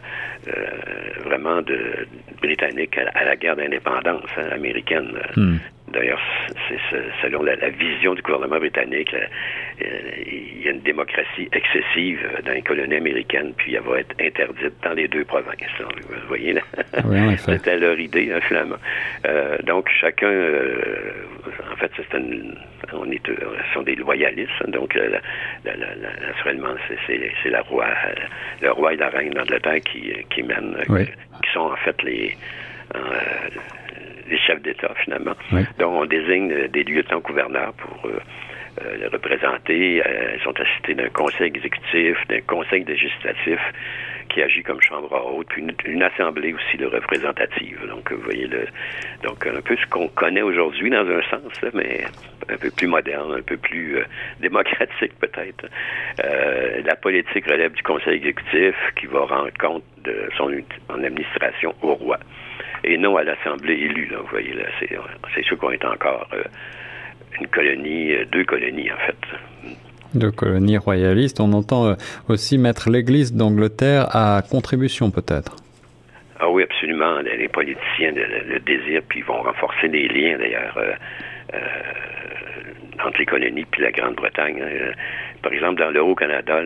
vraiment 1.25 1.61
de 1.61 2.07
britannique 2.41 2.97
à, 2.97 3.23
la 3.23 3.35
guerre 3.35 3.55
d'indépendance 3.55 4.29
hein, 4.37 4.49
américaine. 4.51 5.11
Hmm. 5.35 5.57
D'ailleurs, 5.91 6.21
c'est 6.67 6.77
selon 7.21 7.43
la, 7.43 7.55
vision 7.69 8.13
du 8.13 8.21
gouvernement 8.21 8.57
britannique, 8.57 9.13
euh, 9.13 9.85
il 10.25 10.63
y 10.63 10.67
a 10.67 10.71
une 10.71 10.81
démocratie 10.81 11.49
excessive 11.51 12.19
dans 12.45 12.51
les 12.51 12.61
colonies 12.61 12.95
américaines, 12.95 13.53
puis 13.57 13.75
elle 13.75 13.83
va 13.83 13.99
être 13.99 14.15
interdite 14.19 14.73
dans 14.83 14.93
les 14.93 15.07
deux 15.07 15.25
provinces. 15.25 15.57
vous 15.79 16.27
voyez, 16.27 16.53
là? 16.53 16.61
Oui, 17.05 17.37
C'était 17.37 17.77
leur 17.79 17.99
idée, 17.99 18.31
hein, 18.31 18.39
finalement. 18.47 18.77
Euh, 19.25 19.57
donc, 19.63 19.89
chacun, 19.89 20.27
euh, 20.27 21.11
en 21.71 21.75
fait, 21.77 21.91
c'est 21.95 22.17
on 22.93 23.11
est, 23.11 23.21
sont 23.73 23.83
des 23.83 23.95
loyalistes, 23.95 24.51
hein, 24.61 24.71
donc 24.71 24.97
naturellement, 25.65 26.75
c'est 27.07 27.49
la 27.49 27.61
roi, 27.61 27.87
le 28.61 28.71
roi 28.71 28.93
et 28.93 28.97
la 28.97 29.09
reine 29.09 29.31
d'Angleterre 29.31 29.81
qui, 29.81 30.11
qui 30.29 30.43
mènent, 30.43 30.75
qui 30.87 31.51
sont 31.53 31.59
en 31.71 31.75
fait 31.75 32.01
les 32.03 32.35
les 34.29 34.37
chefs 34.37 34.61
d'État, 34.61 34.93
finalement. 35.03 35.33
Donc, 35.77 35.93
on 35.93 36.05
désigne 36.05 36.67
des 36.67 36.83
lieutenants-gouverneurs 36.83 37.73
pour 37.73 38.05
euh, 38.05 38.19
euh, 38.81 38.97
les 38.97 39.07
représenter. 39.07 40.01
Euh, 40.05 40.35
ils 40.35 40.41
sont 40.41 40.57
assistés 40.59 40.93
d'un 40.93 41.09
conseil 41.09 41.47
exécutif, 41.47 42.17
d'un 42.29 42.41
conseil 42.41 42.83
législatif 42.85 43.59
qui 44.29 44.43
agit 44.43 44.61
comme 44.61 44.79
chambre 44.79 45.11
haute, 45.25 45.47
puis 45.47 45.63
une, 45.85 46.03
assemblée 46.03 46.53
aussi 46.53 46.77
de 46.77 46.85
représentative. 46.85 47.79
Donc, 47.87 48.11
vous 48.11 48.21
voyez, 48.21 48.45
le, 48.45 48.67
donc 49.23 49.47
un 49.47 49.59
peu 49.59 49.75
ce 49.75 49.87
qu'on 49.87 50.07
connaît 50.07 50.43
aujourd'hui 50.43 50.91
dans 50.91 51.07
un 51.09 51.21
sens, 51.23 51.73
mais 51.73 52.03
un 52.47 52.57
peu 52.57 52.69
plus 52.69 52.85
moderne, 52.85 53.33
un 53.33 53.41
peu 53.41 53.57
plus 53.57 53.97
démocratique 54.39 55.13
peut-être. 55.19 55.65
la 56.21 56.95
politique 56.95 57.47
relève 57.47 57.71
du 57.71 57.81
conseil 57.81 58.17
exécutif 58.17 58.75
qui 58.95 59.07
va 59.07 59.21
rendre 59.21 59.51
compte 59.59 59.83
de 60.03 60.29
son 60.37 60.51
administration 60.89 61.73
au 61.81 61.95
roi 61.95 62.19
et 62.83 62.97
non 62.97 63.17
à 63.17 63.23
l'Assemblée 63.23 63.73
élue. 63.73 64.07
Là, 64.11 64.17
vous 64.21 64.27
voyez, 64.27 64.53
là, 64.53 64.63
c'est 65.35 65.43
sûr 65.43 65.57
qu'on 65.57 65.71
est 65.71 65.85
encore 65.85 66.27
euh, 66.33 66.43
une 67.39 67.47
colonie, 67.47 68.13
euh, 68.13 68.25
deux 68.31 68.43
colonies 68.43 68.91
en 68.91 68.97
fait. 68.97 69.75
Deux 70.15 70.31
colonies 70.31 70.77
royalistes. 70.77 71.39
On 71.39 71.53
entend 71.53 71.87
euh, 71.87 71.93
aussi 72.27 72.57
mettre 72.57 72.89
l'Église 72.89 73.33
d'Angleterre 73.33 74.15
à 74.15 74.41
contribution 74.41 75.11
peut-être. 75.11 75.55
Ah 76.39 76.49
oui, 76.49 76.63
absolument. 76.63 77.19
Les, 77.19 77.49
politiciens 77.49 78.13
le, 78.13 78.59
désirent, 78.59 79.01
puis 79.09 79.19
ils 79.19 79.25
vont 79.25 79.41
renforcer 79.41 79.89
les 79.89 80.07
liens 80.07 80.37
d'ailleurs 80.37 80.77
entre 83.03 83.17
les 83.19 83.25
colonies 83.25 83.65
puis 83.69 83.81
la 83.81 83.91
Grande-Bretagne. 83.91 84.61
Hein. 84.61 84.91
Par 85.41 85.51
exemple, 85.51 85.81
dans 85.81 85.89
le 85.89 86.01
Haut-Canada, 86.01 86.61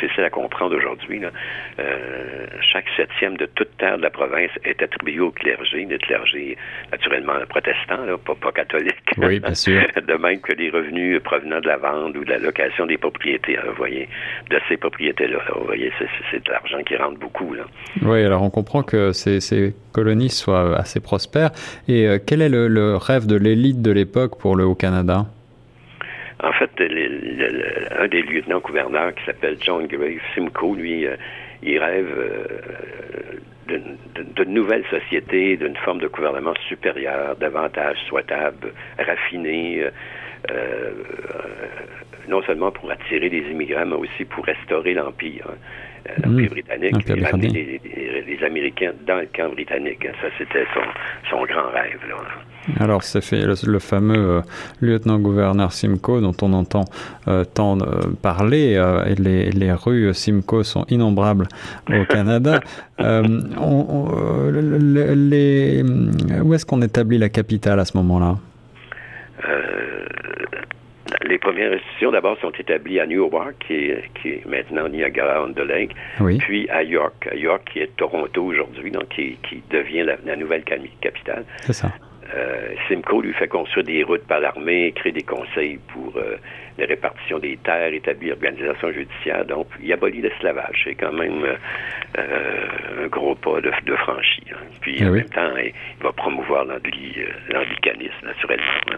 c'est 0.00 0.10
ça 0.16 0.24
à 0.24 0.30
comprendre 0.30 0.76
aujourd'hui. 0.76 1.22
Euh, 1.78 2.46
chaque 2.72 2.86
septième 2.96 3.36
de 3.36 3.46
toute 3.46 3.76
terre 3.78 3.96
de 3.96 4.02
la 4.02 4.10
province 4.10 4.50
est 4.64 4.82
attribué 4.82 5.20
au 5.20 5.30
clergé, 5.30 5.84
des 5.84 5.98
clergés 5.98 6.56
naturellement 6.90 7.34
protestants, 7.48 8.04
là, 8.04 8.16
pas, 8.18 8.34
pas 8.34 8.52
catholiques. 8.52 8.94
Oui, 9.18 9.40
bien 9.40 9.54
sûr. 9.54 9.82
de 9.96 10.14
même 10.14 10.40
que 10.40 10.52
les 10.52 10.70
revenus 10.70 11.22
provenant 11.22 11.60
de 11.60 11.66
la 11.66 11.76
vente 11.76 12.16
ou 12.16 12.24
de 12.24 12.30
la 12.30 12.38
location 12.38 12.86
des 12.86 12.98
propriétés, 12.98 13.56
hein, 13.56 13.62
vous 13.68 13.76
voyez, 13.76 14.08
de 14.50 14.58
ces 14.68 14.76
propriétés-là. 14.76 15.38
vous 15.54 15.66
voyez, 15.66 15.92
c'est 16.30 16.44
de 16.44 16.50
l'argent 16.50 16.82
qui 16.82 16.96
rentre 16.96 17.18
beaucoup. 17.18 17.54
Là. 17.54 17.64
Oui, 18.02 18.22
alors 18.22 18.42
on 18.42 18.50
comprend 18.50 18.82
que 18.82 19.12
ces, 19.12 19.40
ces 19.40 19.74
colonies 19.92 20.30
soient 20.30 20.76
assez 20.76 21.00
prospères. 21.00 21.50
Et 21.88 22.06
euh, 22.06 22.18
quel 22.24 22.42
est 22.42 22.48
le 22.48 22.96
rêve 22.96 23.26
de 23.26 23.36
l'élite 23.36 23.82
de 23.82 23.90
l'époque 23.90 24.38
pour 24.38 24.56
le 24.56 24.64
Haut-Canada? 24.64 25.26
En 26.42 26.52
fait, 26.52 26.70
un 27.98 28.08
des 28.08 28.22
lieutenants-gouverneurs 28.22 29.14
qui 29.14 29.24
s'appelle 29.24 29.56
John 29.60 29.86
Grave 29.86 30.20
Simcoe, 30.34 30.74
lui, 30.76 31.06
euh, 31.06 31.16
il 31.62 31.78
rêve 31.78 32.12
euh, 32.14 33.78
d'une 34.36 34.54
nouvelle 34.54 34.84
société, 34.90 35.56
d'une 35.56 35.76
forme 35.76 36.00
de 36.00 36.08
gouvernement 36.08 36.54
supérieur, 36.68 37.36
davantage 37.36 37.96
souhaitable, 38.08 38.72
raffiné, 38.98 39.86
non 42.28 42.42
seulement 42.42 42.70
pour 42.70 42.90
attirer 42.90 43.28
des 43.28 43.42
immigrants, 43.50 43.86
mais 43.86 43.96
aussi 43.96 44.24
pour 44.24 44.44
restaurer 44.44 44.94
l'Empire. 44.94 45.46
Hein. 45.48 46.12
L'Empire 46.24 46.50
mmh. 46.50 46.54
britannique, 46.54 47.10
et 47.10 47.24
ramener 47.24 47.80
les, 47.84 48.44
Américains 48.44 48.92
dans 49.06 49.16
le 49.16 49.26
camp 49.34 49.48
britannique. 49.48 50.04
Hein. 50.06 50.12
Ça, 50.20 50.28
c'était 50.38 50.66
son, 50.74 50.82
son, 51.30 51.44
grand 51.46 51.70
rêve. 51.70 51.98
Là. 52.08 52.16
Alors, 52.80 53.02
c'est 53.02 53.20
fait 53.20 53.44
le, 53.44 53.78
fameux 53.78 54.38
euh, 54.38 54.40
lieutenant-gouverneur 54.80 55.72
Simcoe 55.72 56.20
dont 56.20 56.34
on 56.42 56.52
entend 56.52 56.84
euh, 57.28 57.44
tant 57.44 57.78
euh, 57.78 58.02
parler, 58.22 58.72
et 59.06 59.14
les, 59.14 59.50
les, 59.50 59.72
rues 59.72 60.12
Simcoe 60.14 60.64
sont 60.64 60.84
innombrables 60.88 61.46
au 61.88 62.04
Canada. 62.08 62.60
On, 62.98 64.50
les, 64.52 65.84
où 66.42 66.54
est-ce 66.54 66.66
qu'on 66.66 66.82
établit 66.82 67.18
la 67.18 67.28
capitale 67.28 67.80
à 67.80 67.84
ce 67.84 67.96
moment-là? 67.96 68.36
Les 71.28 71.38
premières 71.38 71.72
institutions, 71.72 72.12
d'abord, 72.12 72.38
sont 72.40 72.52
établies 72.52 73.00
à 73.00 73.06
Newark, 73.06 73.54
qui 73.66 73.74
est, 73.74 74.04
qui 74.20 74.28
est 74.28 74.46
maintenant 74.46 74.88
Niagara-on-the-Lake, 74.88 75.90
puis 76.38 76.68
à 76.68 76.84
York, 76.84 77.28
à 77.30 77.34
York, 77.34 77.68
qui 77.72 77.80
est 77.80 77.96
Toronto 77.96 78.44
aujourd'hui, 78.44 78.92
donc 78.92 79.08
qui, 79.08 79.36
qui 79.48 79.62
devient 79.70 80.04
la, 80.04 80.16
la 80.24 80.36
nouvelle 80.36 80.62
capitale. 80.62 81.44
C'est 81.62 81.72
ça. 81.72 81.90
Euh, 82.34 82.74
Simcoe 82.88 83.22
lui 83.22 83.32
fait 83.34 83.48
construire 83.48 83.84
des 83.84 84.02
routes 84.02 84.26
par 84.26 84.40
l'armée, 84.40 84.92
créer 84.92 85.12
des 85.12 85.22
conseils 85.22 85.78
pour 85.92 86.16
euh, 86.16 86.36
la 86.78 86.86
répartition 86.86 87.38
des 87.38 87.56
terres, 87.58 87.92
établir 87.92 88.34
l'organisation 88.34 88.90
judiciaire. 88.90 89.44
Donc, 89.44 89.68
il 89.82 89.92
abolit 89.92 90.20
l'esclavage. 90.20 90.82
C'est 90.84 90.94
quand 90.94 91.12
même 91.12 91.44
euh, 92.18 93.04
un 93.04 93.06
gros 93.06 93.34
pas 93.34 93.60
de, 93.60 93.70
de 93.84 93.96
franchi. 93.96 94.42
Hein. 94.52 94.56
Puis, 94.80 94.96
eh 95.00 95.06
en 95.06 95.12
même 95.12 95.28
temps, 95.28 95.56
il, 95.56 95.72
va 96.02 96.12
promouvoir 96.12 96.64
l'anglicanisme, 96.64 98.24
naturellement. 98.24 98.64
Hein. 98.92 98.96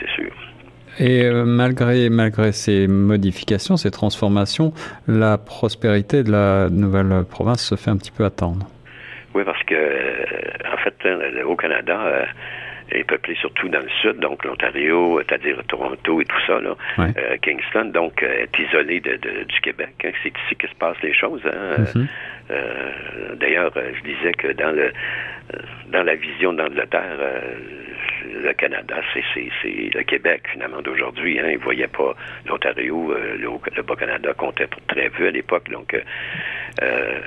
C'est 0.00 0.10
sûr. 0.10 0.32
Et 0.98 1.30
malgré, 1.30 2.08
malgré 2.08 2.52
ces 2.52 2.86
modifications, 2.86 3.76
ces 3.76 3.90
transformations, 3.90 4.72
la 5.06 5.36
prospérité 5.36 6.22
de 6.22 6.32
la 6.32 6.70
nouvelle 6.70 7.24
province 7.28 7.62
se 7.62 7.74
fait 7.74 7.90
un 7.90 7.98
petit 7.98 8.10
peu 8.10 8.24
attendre. 8.24 8.66
Oui, 9.36 9.42
parce 9.44 9.62
que, 9.64 9.74
fait, 10.90 11.08
hein, 11.08 11.44
au 11.44 11.56
Canada, 11.56 12.00
euh, 12.06 12.24
est 12.92 13.04
peuplé 13.04 13.34
surtout 13.40 13.68
dans 13.68 13.80
le 13.80 13.88
sud, 14.00 14.20
donc 14.20 14.44
l'Ontario, 14.44 15.20
c'est-à-dire 15.26 15.60
Toronto 15.66 16.20
et 16.20 16.24
tout 16.24 16.40
ça, 16.46 16.60
là, 16.60 16.76
euh, 17.00 17.36
Kingston, 17.42 17.86
donc 17.86 18.22
euh, 18.22 18.44
est 18.44 18.58
isolé 18.58 19.00
de, 19.00 19.16
du 19.16 19.60
Québec. 19.60 19.94
Hein. 20.04 20.10
C'est 20.22 20.28
ici 20.28 20.56
que 20.56 20.68
se 20.68 20.74
passent 20.76 21.02
les 21.02 21.14
choses. 21.14 21.42
Hein. 21.46 21.82
Mm-hmm. 21.82 23.36
D'ailleurs, 23.38 23.72
je 23.74 24.02
disais 24.02 24.32
que 24.32 24.52
dans 24.52 24.70
le 24.70 24.92
dans 25.88 26.04
la 26.04 26.14
vision 26.14 26.52
d'Angleterre, 26.52 27.18
le 28.32 28.52
Canada, 28.54 28.96
c'est 29.12 29.50
le 29.94 30.02
Québec, 30.02 30.42
finalement, 30.52 30.82
d'aujourd'hui. 30.82 31.38
Hein. 31.38 31.48
Ils 31.48 31.58
ne 31.58 31.62
voyaient 31.62 31.88
pas 31.88 32.14
l'Ontario, 32.46 33.12
euh, 33.12 33.36
le, 33.36 33.82
Bas-Canada 33.82 34.32
comptait 34.34 34.66
pour 34.66 34.82
très 34.86 35.08
peu 35.10 35.28
à 35.28 35.30
l'époque. 35.30 35.68
Donc, 35.70 35.94
euh, 35.94 36.00
euh, 36.82 37.18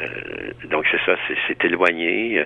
donc 0.65 0.85
c'est 0.91 0.99
ça, 1.05 1.17
c'est 1.47 1.65
éloigné. 1.65 2.43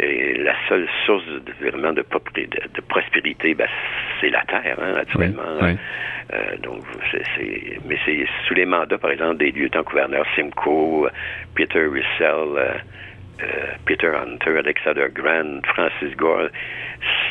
Et 0.00 0.34
la 0.34 0.54
seule 0.68 0.88
source 1.04 1.26
de, 1.26 1.70
vraiment 1.70 1.92
de, 1.92 2.04
de, 2.04 2.80
prospérité, 2.88 3.54
ben, 3.54 3.68
c'est 4.20 4.30
la 4.30 4.42
terre, 4.42 4.78
hein, 4.80 4.92
naturellement. 4.92 5.60
donc, 6.62 6.82
c'est, 7.10 7.78
mais 7.86 7.98
c'est 8.04 8.26
sous 8.46 8.54
les 8.54 8.66
mandats, 8.66 8.98
par 8.98 9.10
exemple, 9.10 9.38
des 9.38 9.52
lieutenants-gouverneurs 9.52 10.26
Simcoe, 10.34 11.08
Peter 11.54 11.86
Russell, 11.86 12.82
Peter 13.84 14.12
Hunter, 14.14 14.58
Alexander 14.58 15.08
Grant, 15.12 15.60
Francis 15.66 16.16
Gore, 16.16 16.48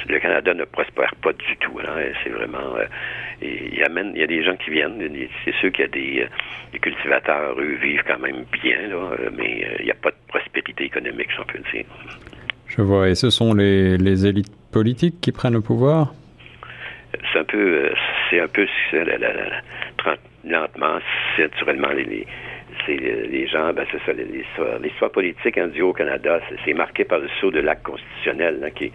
le 0.08 0.20
Canada 0.20 0.54
ne 0.54 0.66
prospère 0.66 1.14
pas 1.22 1.34
du 1.34 1.58
tout. 1.58 1.80
C'est 2.24 2.30
vraiment. 2.30 2.76
Euh, 2.78 2.86
il, 3.42 3.84
amène, 3.84 4.12
il 4.16 4.22
y 4.22 4.24
a 4.24 4.28
des 4.28 4.44
gens 4.44 4.56
qui 4.56 4.72
viennent. 4.72 5.02
C'est 5.44 5.54
sûr 5.56 5.72
qu'il 5.72 5.86
y 5.86 5.88
a 5.88 5.92
des, 5.92 6.22
euh, 6.24 6.28
des, 6.72 6.80
cultivateurs, 6.80 7.56
eux, 7.60 7.78
vivent 7.82 8.04
quand 8.08 8.20
même 8.20 8.46
bien, 8.64 8.88
là, 8.88 9.12
mais 9.36 9.66
il 9.80 9.86
n'y 9.86 9.92
a 9.92 9.96
pas 9.96 10.12
de 10.12 10.16
prospérité 10.28 10.86
économique, 10.86 11.32
si 11.32 11.40
on 11.40 11.44
peut 11.44 11.60
dire. 11.74 11.86
Je 12.68 12.82
vois. 12.82 13.10
Et 13.10 13.16
ce 13.16 13.30
sont 13.30 13.54
les, 13.54 13.98
les 13.98 14.26
élites 14.26 14.54
politiques 14.72 15.22
qui 15.22 15.32
prennent 15.32 15.54
le 15.54 15.62
pouvoir? 15.62 16.14
C'est 17.32 17.40
un 17.40 17.44
peu. 17.44 17.92
C'est 18.30 18.40
un 18.40 18.48
peu. 18.48 18.68
La, 18.94 19.18
la, 19.18 19.34
la, 19.34 19.62
lentement, 20.46 21.00
c'est 21.36 21.44
naturellement 21.44 21.90
les 21.90 22.26
c'est 22.86 22.98
les 22.98 23.48
gens, 23.48 23.74
ben 23.74 23.86
c'est 23.92 24.01
ça, 24.06 24.13
l'histoire 24.82 25.12
politique 25.12 25.58
hein, 25.58 25.68
du 25.68 25.82
Haut-Canada, 25.82 26.39
c'est 26.63 26.74
marqué 26.74 27.04
par 27.04 27.20
le 27.20 27.27
saut 27.39 27.51
de 27.51 27.60
l'acte 27.60 27.84
constitutionnel 27.84 28.62
hein, 28.63 28.70
qui, 28.72 28.92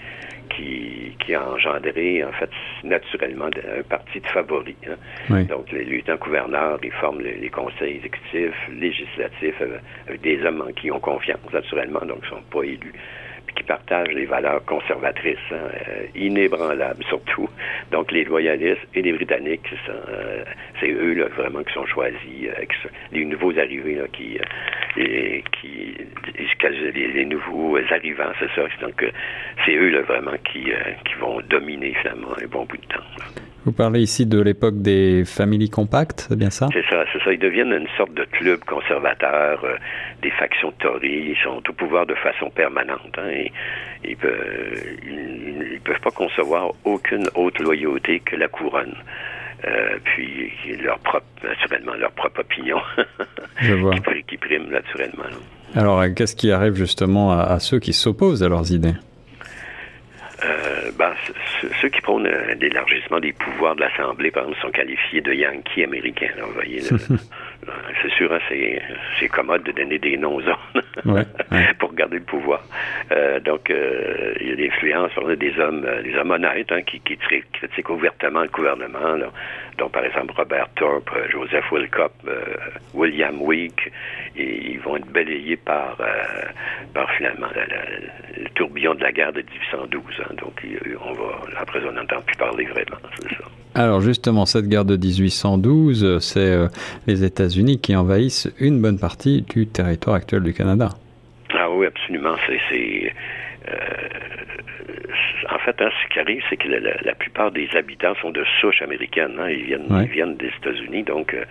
qui, 0.50 1.16
qui, 1.18 1.35
a 1.35 1.49
engendré, 1.49 2.25
en 2.25 2.32
fait, 2.32 2.50
naturellement, 2.85 3.47
un 3.47 3.82
parti 3.82 4.20
de 4.20 4.26
favoris. 4.26 4.76
Hein. 4.88 5.44
Donc, 5.44 5.70
les 5.73 5.85
lieutenants-gouverneurs, 5.85 6.78
ils 6.82 6.92
forment 6.92 7.20
les, 7.20 7.50
conseils 7.50 7.97
exécutifs, 7.97 8.68
législatifs, 8.73 9.61
euh, 9.61 9.78
avec 10.09 10.20
des 10.20 10.42
hommes 10.44 10.64
en 10.66 10.73
qui 10.73 10.90
ont 10.90 11.00
confiance, 11.00 11.40
naturellement, 11.52 12.00
donc 12.00 12.18
ils 12.23 12.35
ne 12.35 12.40
sont 12.40 12.42
pas 12.50 12.62
élus 12.62 12.94
qui 13.57 13.62
partagent 13.62 14.12
les 14.12 14.26
valeurs 14.26 14.64
conservatrices, 14.64 15.38
hein, 15.50 15.69
euh, 15.88 16.07
inébranlables 16.14 17.04
surtout. 17.04 17.49
Donc 17.90 18.12
les 18.12 18.25
loyalistes 18.25 18.87
et 18.95 19.02
les 19.02 19.12
Britanniques, 19.12 19.66
euh, 19.88 20.45
c'est 20.80 20.90
eux 20.90 21.14
là, 21.14 21.26
vraiment 21.28 21.62
qui 21.62 21.73
sont 21.73 21.87
choisis, 21.87 22.19
euh, 22.45 22.64
les 23.12 23.25
nouveaux 23.25 23.57
arrivés 23.59 24.00
qui, 24.12 24.38
qui 24.97 25.95
les, 26.95 27.25
nouveaux 27.25 27.78
arrivants, 27.90 28.33
c'est 28.38 28.50
ça. 28.54 28.66
Donc 28.80 29.04
c'est 29.64 29.75
eux 29.75 29.90
là, 29.90 30.02
vraiment 30.02 30.37
qui, 30.52 30.64
qui 31.04 31.14
vont 31.21 31.40
dominer 31.49 31.95
finalement 32.00 32.35
un 32.42 32.47
bon 32.47 32.64
bout 32.64 32.76
de 32.76 32.87
temps. 32.87 33.50
Vous 33.67 33.73
parlez 33.73 34.00
ici 34.00 34.25
de 34.25 34.40
l'époque 34.40 34.81
des 34.81 35.25
familles 35.26 35.69
compactes, 35.69 36.26
c'est 36.29 36.38
bien 36.38 36.50
ça? 36.50 36.69
C'est 36.73 36.85
ça, 36.88 37.05
c'est 37.12 37.23
ça. 37.23 37.33
Ils 37.33 37.38
deviennent 37.38 37.73
une 37.73 37.88
sorte 37.97 38.14
de 38.14 38.25
club 38.25 38.61
conservateur, 38.61 39.62
euh, 39.64 39.76
des 40.23 40.31
factions 40.31 40.73
Tory, 40.79 41.33
ils 41.33 41.37
sont 41.45 41.62
au 41.69 41.73
pouvoir 41.75 42.07
de 42.07 42.14
façon 42.14 42.49
permanente. 42.50 43.19
Hein, 43.19 43.29
et, 43.29 43.52
ils, 44.05 44.17
ils, 45.05 45.81
peuvent 45.85 46.00
pas 46.00 46.11
concevoir 46.11 46.73
aucune 46.85 47.29
autre 47.35 47.62
loyauté 47.62 48.21
que 48.21 48.37
la 48.37 48.49
couronne. 48.49 48.95
Euh, 49.67 49.99
puis 50.05 50.50
leur 50.83 50.99
propre, 51.00 51.26
naturellement, 51.45 51.93
leur 51.95 52.12
propre 52.12 52.40
opinion 52.40 52.79
Je 53.61 53.75
vois. 53.81 53.95
qui, 54.26 54.38
prime 54.38 54.71
naturellement. 54.71 55.25
Alors, 55.75 56.02
qu'est-ce 56.17 56.35
qui 56.35 56.50
arrive 56.50 56.75
justement 56.75 57.33
à 57.33 57.59
ceux 57.61 57.79
qui 57.79 57.93
s'opposent 57.93 58.43
à 58.43 58.49
leurs 58.49 58.73
idées? 58.73 58.95
Euh, 60.44 60.90
ben, 60.97 61.12
ceux 61.80 61.88
qui 61.88 62.00
prônent 62.00 62.26
euh, 62.26 62.54
l'élargissement 62.54 63.20
des 63.20 63.32
pouvoirs 63.32 63.76
de 63.76 63.80
l'Assemblée, 63.80 64.30
par 64.30 64.44
exemple, 64.44 64.61
sont 64.62 64.70
qualifiés 64.70 65.20
de 65.20 65.32
Yankees 65.32 65.85
américains. 65.85 66.30
vous 66.42 66.52
voyez, 66.54 66.80
c'est 68.02 68.11
sûr, 68.12 68.33
hein, 68.33 68.38
c'est 69.19 69.29
commode 69.29 69.62
de 69.64 69.73
donner 69.73 69.99
des 69.99 70.17
noms 70.17 70.40
ouais, 71.05 71.26
pour 71.79 71.93
garder 71.95 72.19
le 72.19 72.25
pouvoir. 72.25 72.62
Euh, 73.12 73.40
donc, 73.40 73.71
euh, 73.71 74.35
il 74.40 74.49
y 74.49 74.52
a 74.52 74.57
l'influence 74.57 75.12
des 75.38 75.59
hommes, 75.59 75.85
euh, 75.85 76.02
des 76.02 76.14
hommes 76.17 76.31
honnêtes 76.31 76.73
hein, 76.73 76.83
qui, 76.83 77.00
qui, 77.00 77.17
critiquent 77.17 77.90
ouvertement 77.90 78.43
le 78.43 78.49
gouvernement, 78.49 79.17
là, 79.17 79.31
dont 79.79 79.88
par 79.88 80.05
exemple 80.05 80.33
Robert 80.37 80.69
Thorpe, 80.76 81.11
Joseph 81.31 81.71
Wilcott, 81.71 82.12
William 82.95 83.40
Week, 83.43 83.93
et 84.37 84.71
ils 84.73 84.81
vont 84.81 84.97
être 84.97 85.11
balayés 85.11 85.57
par, 85.57 85.97
par 86.95 87.11
finalement 87.12 87.49
le 88.37 88.49
tourbillon 88.50 88.95
de 88.95 89.02
la 89.02 89.12
guerre 89.12 89.33
de 89.33 89.43
1812. 89.43 90.05
Hein, 90.21 90.35
donc, 90.38 90.62
on 91.05 91.12
va, 91.12 91.40
après, 91.59 91.81
on 91.87 91.93
n'entend 91.93 92.21
plus 92.23 92.37
parler 92.37 92.64
vraiment, 92.64 92.99
c'est 93.21 93.29
ça. 93.37 93.45
Alors 93.75 94.00
justement, 94.00 94.47
cette 94.47 94.69
guerre 94.69 94.85
de 94.85 94.97
1812, 94.97 96.19
c'est 96.21 96.57
les 97.07 97.25
États-Unis 97.25 97.81
qui 97.81 97.95
envahissent 97.95 98.53
une 98.59 98.81
bonne 98.83 98.99
partie 98.99 99.43
du 99.43 99.67
territoire 99.67 100.17
actuel 100.17 100.43
du 100.43 100.53
Canada. 100.53 100.91
Ah 101.55 101.71
oui, 101.71 101.87
absolument. 101.87 102.37
C'est, 102.47 103.12
euh, 103.69 103.75
en 105.50 105.59
fait, 105.59 105.81
hein, 105.81 105.91
ce 106.03 106.12
qui 106.12 106.21
arrive, 106.21 106.43
c'est 106.49 106.57
que 106.57 106.69
la, 106.69 107.15
plupart 107.15 107.50
des 107.50 107.69
habitants 107.75 108.15
sont 108.21 108.31
de 108.31 108.45
souche 108.61 108.83
américaine. 108.83 109.33
Hein. 109.39 109.50
Ils, 109.50 109.65
viennent, 109.65 109.87
ils 109.91 110.11
viennent 110.11 110.37
des 110.37 110.50
États-Unis, 110.61 111.03
donc 111.03 111.35
euh, 111.35 111.45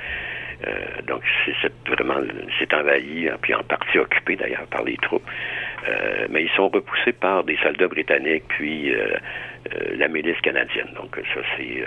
euh, 0.68 0.72
donc 1.08 1.22
c'est 1.46 1.72
vraiment 1.88 2.20
c'est 2.60 2.74
envahi, 2.74 3.30
hein, 3.30 3.38
puis 3.42 3.54
en 3.54 3.64
partie 3.64 3.98
occupé 3.98 4.36
d'ailleurs 4.36 4.68
par 4.68 4.84
les 4.84 4.98
troupes. 4.98 5.24
Euh, 5.88 6.28
mais 6.30 6.44
ils 6.44 6.50
sont 6.52 6.68
repoussés 6.68 7.14
par 7.14 7.46
des 7.46 7.58
soldats 7.64 7.88
britanniques, 7.88 8.44
puis 8.50 8.94
euh, 8.94 9.16
la 9.98 10.08
milice 10.08 10.40
canadienne. 10.42 10.90
Donc 10.96 11.16
ça 11.34 11.42
c'est 11.58 11.84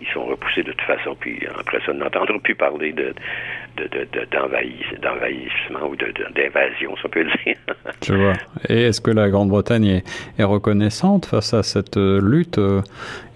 ils 0.00 0.08
sont 0.12 0.24
repoussés 0.24 0.62
de 0.62 0.72
toute 0.72 0.80
façon, 0.82 1.16
puis 1.18 1.38
après 1.58 1.78
ça, 1.80 1.92
on 1.92 1.94
n'entendra 1.94 2.38
plus 2.38 2.54
parler 2.54 2.92
de 2.92 3.14
d'envahissement 4.30 5.88
ou 5.88 5.96
d'invasion, 5.96 6.94
ça 7.00 7.08
peut 7.08 7.22
le 7.22 7.30
dire. 7.44 7.56
Je 8.06 8.14
vois. 8.14 8.34
Et 8.68 8.82
est-ce 8.82 9.00
que 9.00 9.10
la 9.10 9.30
Grande-Bretagne 9.30 9.86
est, 9.86 10.04
est, 10.38 10.44
reconnaissante 10.44 11.26
face 11.26 11.54
à 11.54 11.62
cette 11.62 11.96
lutte 11.96 12.60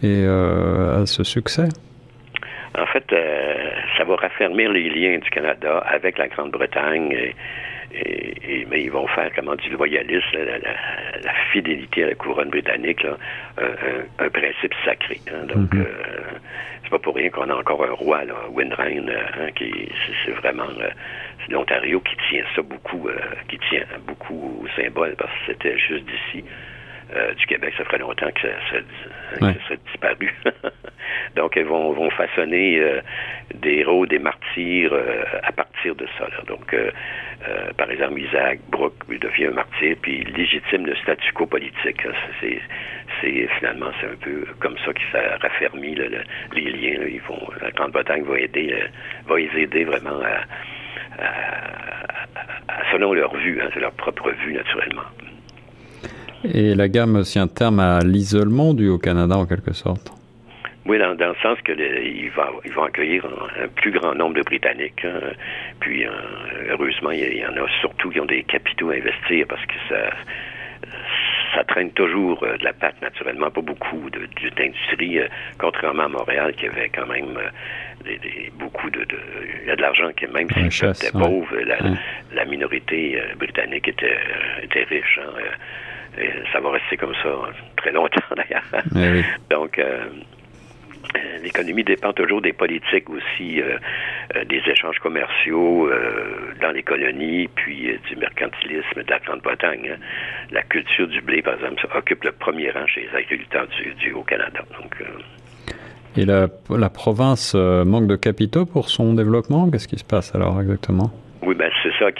et 0.02 0.24
à 0.26 1.06
ce 1.06 1.24
succès? 1.24 1.68
En 2.78 2.86
fait, 2.86 3.04
ça 3.96 4.04
va 4.04 4.16
raffermir 4.16 4.70
les 4.70 4.90
liens 4.90 5.18
du 5.18 5.30
Canada 5.30 5.78
avec 5.78 6.18
la 6.18 6.28
Grande-Bretagne. 6.28 7.12
Et, 7.12 7.34
et, 7.92 8.66
mais 8.70 8.82
ils 8.82 8.90
vont 8.90 9.06
faire, 9.08 9.30
comment 9.34 9.54
du 9.54 9.70
loyalisme, 9.70 10.36
la, 10.36 11.32
fidélité 11.52 12.04
à 12.04 12.06
la 12.08 12.14
couronne 12.14 12.50
britannique, 12.50 13.02
là, 13.02 13.16
un, 14.18 14.28
principe 14.28 14.74
sacré. 14.84 15.20
Hein. 15.32 15.46
donc, 15.46 15.74
mm-hmm. 15.74 15.86
c'est 16.82 16.90
pas 16.90 16.98
pour 16.98 17.14
rien 17.14 17.30
qu'on 17.30 17.48
a 17.48 17.54
encore 17.54 17.84
un 17.84 17.92
roi, 17.92 18.24
là, 18.24 18.34
Windrine, 18.50 19.10
hein, 19.10 19.50
qui 19.54 19.88
c'est 20.24 20.32
vraiment 20.32 20.68
c'est 21.40 21.52
l'Ontario 21.52 22.00
qui 22.00 22.16
tient 22.28 22.44
ça 22.54 22.62
beaucoup, 22.62 23.08
qui 23.48 23.58
tient 23.70 23.84
beaucoup 24.06 24.62
au 24.62 24.80
symbole 24.80 25.14
parce 25.16 25.32
que 25.32 25.52
c'était 25.52 25.78
juste 25.78 26.04
d'ici. 26.04 26.44
Euh, 27.14 27.34
du 27.34 27.46
Québec, 27.46 27.72
ça 27.78 27.84
ferait 27.84 27.98
longtemps 27.98 28.30
que 28.34 28.40
ça, 28.40 28.48
ça, 28.70 29.38
serait 29.38 29.78
disparu. 29.86 30.34
Donc, 31.36 31.56
elles 31.56 31.66
vont, 31.66 31.92
vont 31.92 32.10
façonner 32.10 32.80
euh, 32.80 33.00
des 33.54 33.78
héros, 33.78 34.06
des 34.06 34.18
martyrs 34.18 34.92
euh, 34.92 35.22
à 35.44 35.52
partir 35.52 35.65
de 35.84 36.06
ça. 36.18 36.26
Donc, 36.46 36.74
par 37.76 37.90
exemple, 37.90 38.20
Isaac 38.20 38.60
Brooke 38.70 38.94
devient 39.08 39.46
un 39.46 39.52
martyr, 39.52 39.96
puis 40.00 40.24
légitime 40.24 40.86
le 40.86 40.96
statu 40.96 41.32
quo 41.32 41.46
politique. 41.46 42.02
C'est, 42.40 42.60
finalement 43.58 43.90
c'est 44.00 44.08
un 44.08 44.16
peu 44.20 44.44
comme 44.60 44.76
ça 44.84 44.92
qu'il 44.92 45.06
ça 45.12 45.36
raffermit 45.40 45.94
les 45.94 46.70
liens. 46.72 47.06
Ils 47.08 47.20
vont, 47.28 47.40
la 47.60 47.70
Grande-Bretagne 47.70 48.24
va 48.24 48.38
aider, 48.40 48.74
va 49.26 49.38
les 49.38 49.50
aider 49.56 49.84
vraiment 49.84 50.20
selon 52.92 53.12
leur 53.12 53.34
vue, 53.36 53.60
hein, 53.60 53.68
c'est 53.74 53.80
leur 53.80 53.92
propre 53.92 54.30
vue 54.44 54.52
naturellement. 54.52 55.02
Et 56.44 56.74
la 56.74 56.88
gamme 56.88 57.16
aussi 57.16 57.38
un 57.38 57.48
terme 57.48 57.80
à 57.80 58.00
l'isolement 58.00 58.74
du 58.74 58.88
Haut-Canada 58.88 59.36
en 59.36 59.46
quelque 59.46 59.72
sorte? 59.72 60.12
Oui, 60.88 60.98
dans, 60.98 61.14
le 61.14 61.34
sens 61.42 61.58
que 61.64 61.72
il 61.72 62.30
va, 62.30 62.50
ils 62.64 62.72
vont 62.72 62.84
accueillir 62.84 63.24
un, 63.26 63.66
plus 63.68 63.90
grand 63.90 64.14
nombre 64.14 64.36
de 64.36 64.42
Britanniques. 64.42 65.04
Hein. 65.04 65.32
Puis, 65.80 66.06
euh, 66.06 66.10
heureusement, 66.70 67.10
il 67.10 67.36
y, 67.36 67.44
en 67.44 67.56
a 67.56 67.68
surtout 67.80 68.10
qui 68.10 68.20
ont 68.20 68.26
des 68.26 68.44
capitaux 68.44 68.90
à 68.90 68.94
investir 68.94 69.46
parce 69.48 69.64
que 69.66 69.74
ça, 69.88 70.10
ça 71.54 71.64
traîne 71.64 71.90
toujours 71.90 72.40
euh, 72.44 72.56
de 72.56 72.64
la 72.64 72.72
pâte, 72.72 73.02
naturellement, 73.02 73.50
pas 73.50 73.62
beaucoup 73.62 74.08
d'industrie, 74.10 75.18
euh, 75.18 75.28
contrairement 75.58 76.04
à 76.04 76.08
Montréal, 76.08 76.52
qui 76.54 76.66
avait 76.66 76.88
quand 76.88 77.06
même 77.06 77.36
beaucoup 78.56 78.88
de, 78.90 79.04
Il 79.62 79.68
y 79.68 79.70
a 79.70 79.76
de 79.76 79.82
l'argent, 79.82 80.10
qui 80.16 80.26
même 80.28 80.48
si 80.50 80.70
c'était 80.70 81.10
pauvre, 81.10 81.56
la, 82.32 82.44
minorité 82.44 83.20
britannique 83.36 83.88
était, 83.88 84.18
était 84.62 84.84
riche. 84.84 85.18
Hein, 85.20 85.40
et 86.18 86.30
ça 86.52 86.60
va 86.60 86.70
rester 86.70 86.96
comme 86.96 87.14
ça 87.22 87.28
très 87.76 87.90
longtemps 87.90 88.22
d'ailleurs. 88.36 88.62
Eh 88.94 89.24
Donc, 89.50 89.80
l'économie 91.42 91.84
dépend 91.84 92.12
toujours 92.12 92.42
des 92.42 92.52
politiques 92.52 93.08
aussi, 93.10 93.60
euh, 93.60 93.78
euh, 94.36 94.44
des 94.44 94.62
échanges 94.66 94.98
commerciaux 94.98 95.88
dans 96.60 96.70
les 96.70 96.82
colonies, 96.82 97.48
puis 97.54 97.88
du 98.08 98.16
mercantilisme 98.16 99.02
de 99.02 99.10
la 99.10 99.18
Grande-Bretagne. 99.20 99.90
Hein. 99.92 99.98
La 100.50 100.62
culture 100.62 101.06
du 101.08 101.20
blé, 101.20 101.42
par 101.42 101.54
exemple, 101.54 101.80
ça 101.82 101.96
occupe 101.96 102.24
le 102.24 102.32
premier 102.32 102.70
rang 102.70 102.86
chez 102.86 103.02
les 103.02 103.16
agriculteurs 103.16 103.66
du, 103.98 104.12
Haut-Canada. 104.12 104.60
Donc, 104.80 105.02
et 106.16 106.24
la, 106.24 106.48
la 106.70 106.88
province 106.88 107.54
manque 107.54 108.06
de 108.06 108.16
capitaux 108.16 108.64
pour 108.64 108.88
son 108.88 109.14
développement? 109.14 109.70
Qu'est-ce 109.70 109.88
qui 109.88 109.98
se 109.98 110.04
passe 110.04 110.34
alors 110.34 110.60
exactement? 110.60 111.12
Oui, 111.46 111.54
ben 111.54 111.70
c'est 111.80 111.92
ça 111.96 112.10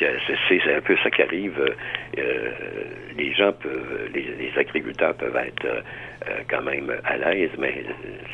c'est 0.48 0.74
un 0.74 0.80
peu 0.80 0.96
ça 1.02 1.10
qui 1.10 1.20
arrive. 1.20 1.60
Euh, 2.16 2.50
les 3.18 3.34
gens 3.34 3.52
peuvent, 3.52 4.08
les, 4.14 4.52
agriculteurs 4.56 5.14
peuvent 5.16 5.36
être 5.36 5.66
euh, 5.66 6.42
quand 6.48 6.62
même 6.62 6.94
à 7.02 7.16
l'aise, 7.16 7.50
mais 7.58 7.82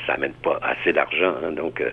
ça 0.06 0.12
n'amène 0.12 0.34
pas 0.34 0.61
assez 0.62 0.92
d'argent. 0.92 1.34
Hein, 1.42 1.52
donc, 1.52 1.80
euh, 1.80 1.90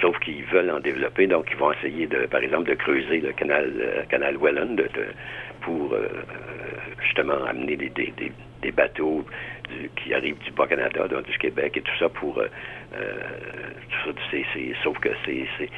sauf 0.00 0.18
qu'ils 0.20 0.42
veulent 0.44 0.70
en 0.70 0.80
développer, 0.80 1.26
donc 1.26 1.48
ils 1.50 1.58
vont 1.58 1.70
essayer 1.72 2.06
de, 2.06 2.24
par 2.26 2.42
exemple, 2.42 2.70
de 2.70 2.74
creuser 2.76 3.20
le 3.20 3.32
canal, 3.32 3.70
canal 4.08 4.38
Welland 4.38 4.76
pour 5.60 5.94
justement 7.02 7.44
amener 7.44 7.76
des, 7.76 8.72
bateaux 8.72 9.26
qui 9.96 10.14
arrivent 10.14 10.38
du 10.38 10.50
Bas-Canada, 10.52 11.08
du 11.08 11.38
Québec 11.38 11.76
et 11.76 11.82
tout 11.82 11.98
ça 11.98 12.08
pour. 12.08 12.36
tout 12.36 14.14
ça, 14.30 14.48
sauf 14.82 14.98
que 14.98 15.10
c'est 15.26 15.68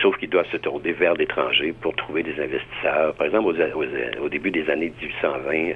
sauf 0.00 0.16
qu'ils 0.18 0.30
doivent 0.30 0.50
se 0.50 0.56
tourner 0.56 0.92
vers 0.92 1.14
l'étranger 1.14 1.74
pour 1.80 1.94
trouver 1.96 2.22
des 2.22 2.38
investisseurs. 2.40 3.14
Par 3.14 3.26
exemple, 3.26 3.54
au 4.20 4.28
début 4.28 4.50
des 4.50 4.68
années 4.70 4.92
1820, 5.00 5.74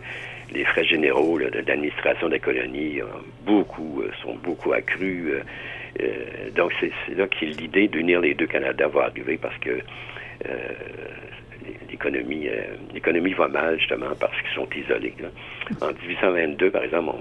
les 0.52 0.64
frais 0.64 0.84
généraux 0.84 1.38
de 1.38 1.50
l'administration 1.66 2.28
des 2.28 2.38
colonies 2.38 3.00
beaucoup, 3.44 4.02
euh, 4.02 4.10
sont 4.22 4.34
beaucoup 4.34 4.72
accrus. 4.72 5.26
Euh, 5.28 5.42
euh, 6.02 6.50
donc, 6.54 6.72
c'est 6.80 7.14
là 7.14 7.26
que 7.26 7.44
l'idée 7.44 7.88
d'unir 7.88 8.20
les 8.20 8.34
deux 8.34 8.46
Canada 8.46 8.88
va 8.88 9.04
arriver 9.04 9.38
parce 9.40 9.56
que 9.58 9.80
l'économie 11.88 12.48
l'économie 12.92 13.32
va 13.32 13.48
mal 13.48 13.78
justement 13.78 14.10
parce 14.18 14.34
qu'ils 14.42 14.54
sont 14.54 14.68
isolés. 14.76 15.14
En 15.80 15.88
1822, 15.88 16.70
par 16.70 16.82
exemple, 16.82 17.14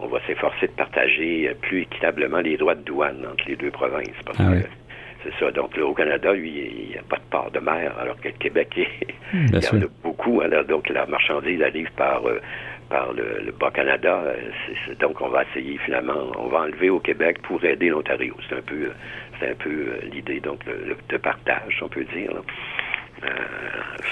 on, 0.00 0.06
va 0.06 0.18
s'efforcer 0.26 0.66
de 0.66 0.72
partager 0.72 1.54
plus 1.60 1.82
équitablement 1.82 2.40
les 2.40 2.56
droits 2.56 2.74
de 2.74 2.82
douane 2.82 3.24
entre 3.30 3.44
les 3.46 3.56
deux 3.56 3.70
provinces 3.70 4.16
parce 4.24 4.38
ah 4.40 4.52
que 4.52 4.79
c'est 5.22 5.32
ça. 5.38 5.50
Donc, 5.50 5.76
le 5.76 5.84
Haut-Canada, 5.84 6.32
lui, 6.32 6.50
il 6.50 6.88
n'y 6.90 6.96
a 6.96 7.02
pas 7.02 7.16
de 7.16 7.22
port 7.30 7.50
de 7.50 7.60
mer, 7.60 7.92
alors 7.98 8.18
que 8.20 8.28
le 8.28 8.34
Québec, 8.34 8.68
il, 8.76 9.54
y 9.54 9.68
en 9.68 9.82
a 9.82 9.86
beaucoup. 10.02 10.40
Alors, 10.40 10.64
donc, 10.64 10.88
la 10.88 11.06
marchandise 11.06 11.62
arrive 11.62 11.90
par, 11.96 12.26
euh, 12.26 12.40
par 12.88 13.12
le, 13.12 13.52
Bas-Canada. 13.58 14.22
Euh, 14.26 14.94
donc, 15.00 15.20
on 15.20 15.28
va 15.28 15.44
essayer, 15.44 15.78
finalement, 15.84 16.30
on 16.38 16.48
va 16.48 16.60
enlever 16.60 16.90
au 16.90 17.00
Québec 17.00 17.42
pour 17.42 17.62
aider 17.64 17.88
l'Ontario. 17.88 18.34
C'est 18.48 18.56
un 18.56 18.62
peu, 18.62 18.90
c'est 19.38 19.50
un 19.50 19.54
peu 19.54 19.70
euh, 19.70 20.00
l'idée, 20.12 20.40
donc, 20.40 20.60
de 20.64 21.16
partage, 21.16 21.80
on 21.82 21.88
peut 21.88 22.04
dire. 22.14 22.30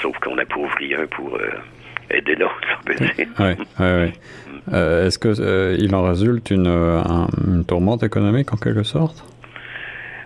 sauf 0.03 0.19
qu'on 0.19 0.37
appauvrit 0.37 0.95
un 0.95 1.07
pour 1.07 1.39
aider 2.11 2.35
l'autre, 2.35 2.55
on 2.81 2.85
peut 2.85 2.95
dire. 2.95 3.27
Oui, 3.39 3.55
oui, 3.81 3.87
oui. 4.03 4.13
Est-ce 4.75 5.19
qu'il 5.19 5.95
en 5.95 6.03
résulte 6.03 6.51
une, 6.51 6.67
une 6.67 7.65
tourmente 7.67 8.03
économique, 8.03 8.53
en 8.53 8.59
quelque 8.59 8.83
sorte? 8.83 9.25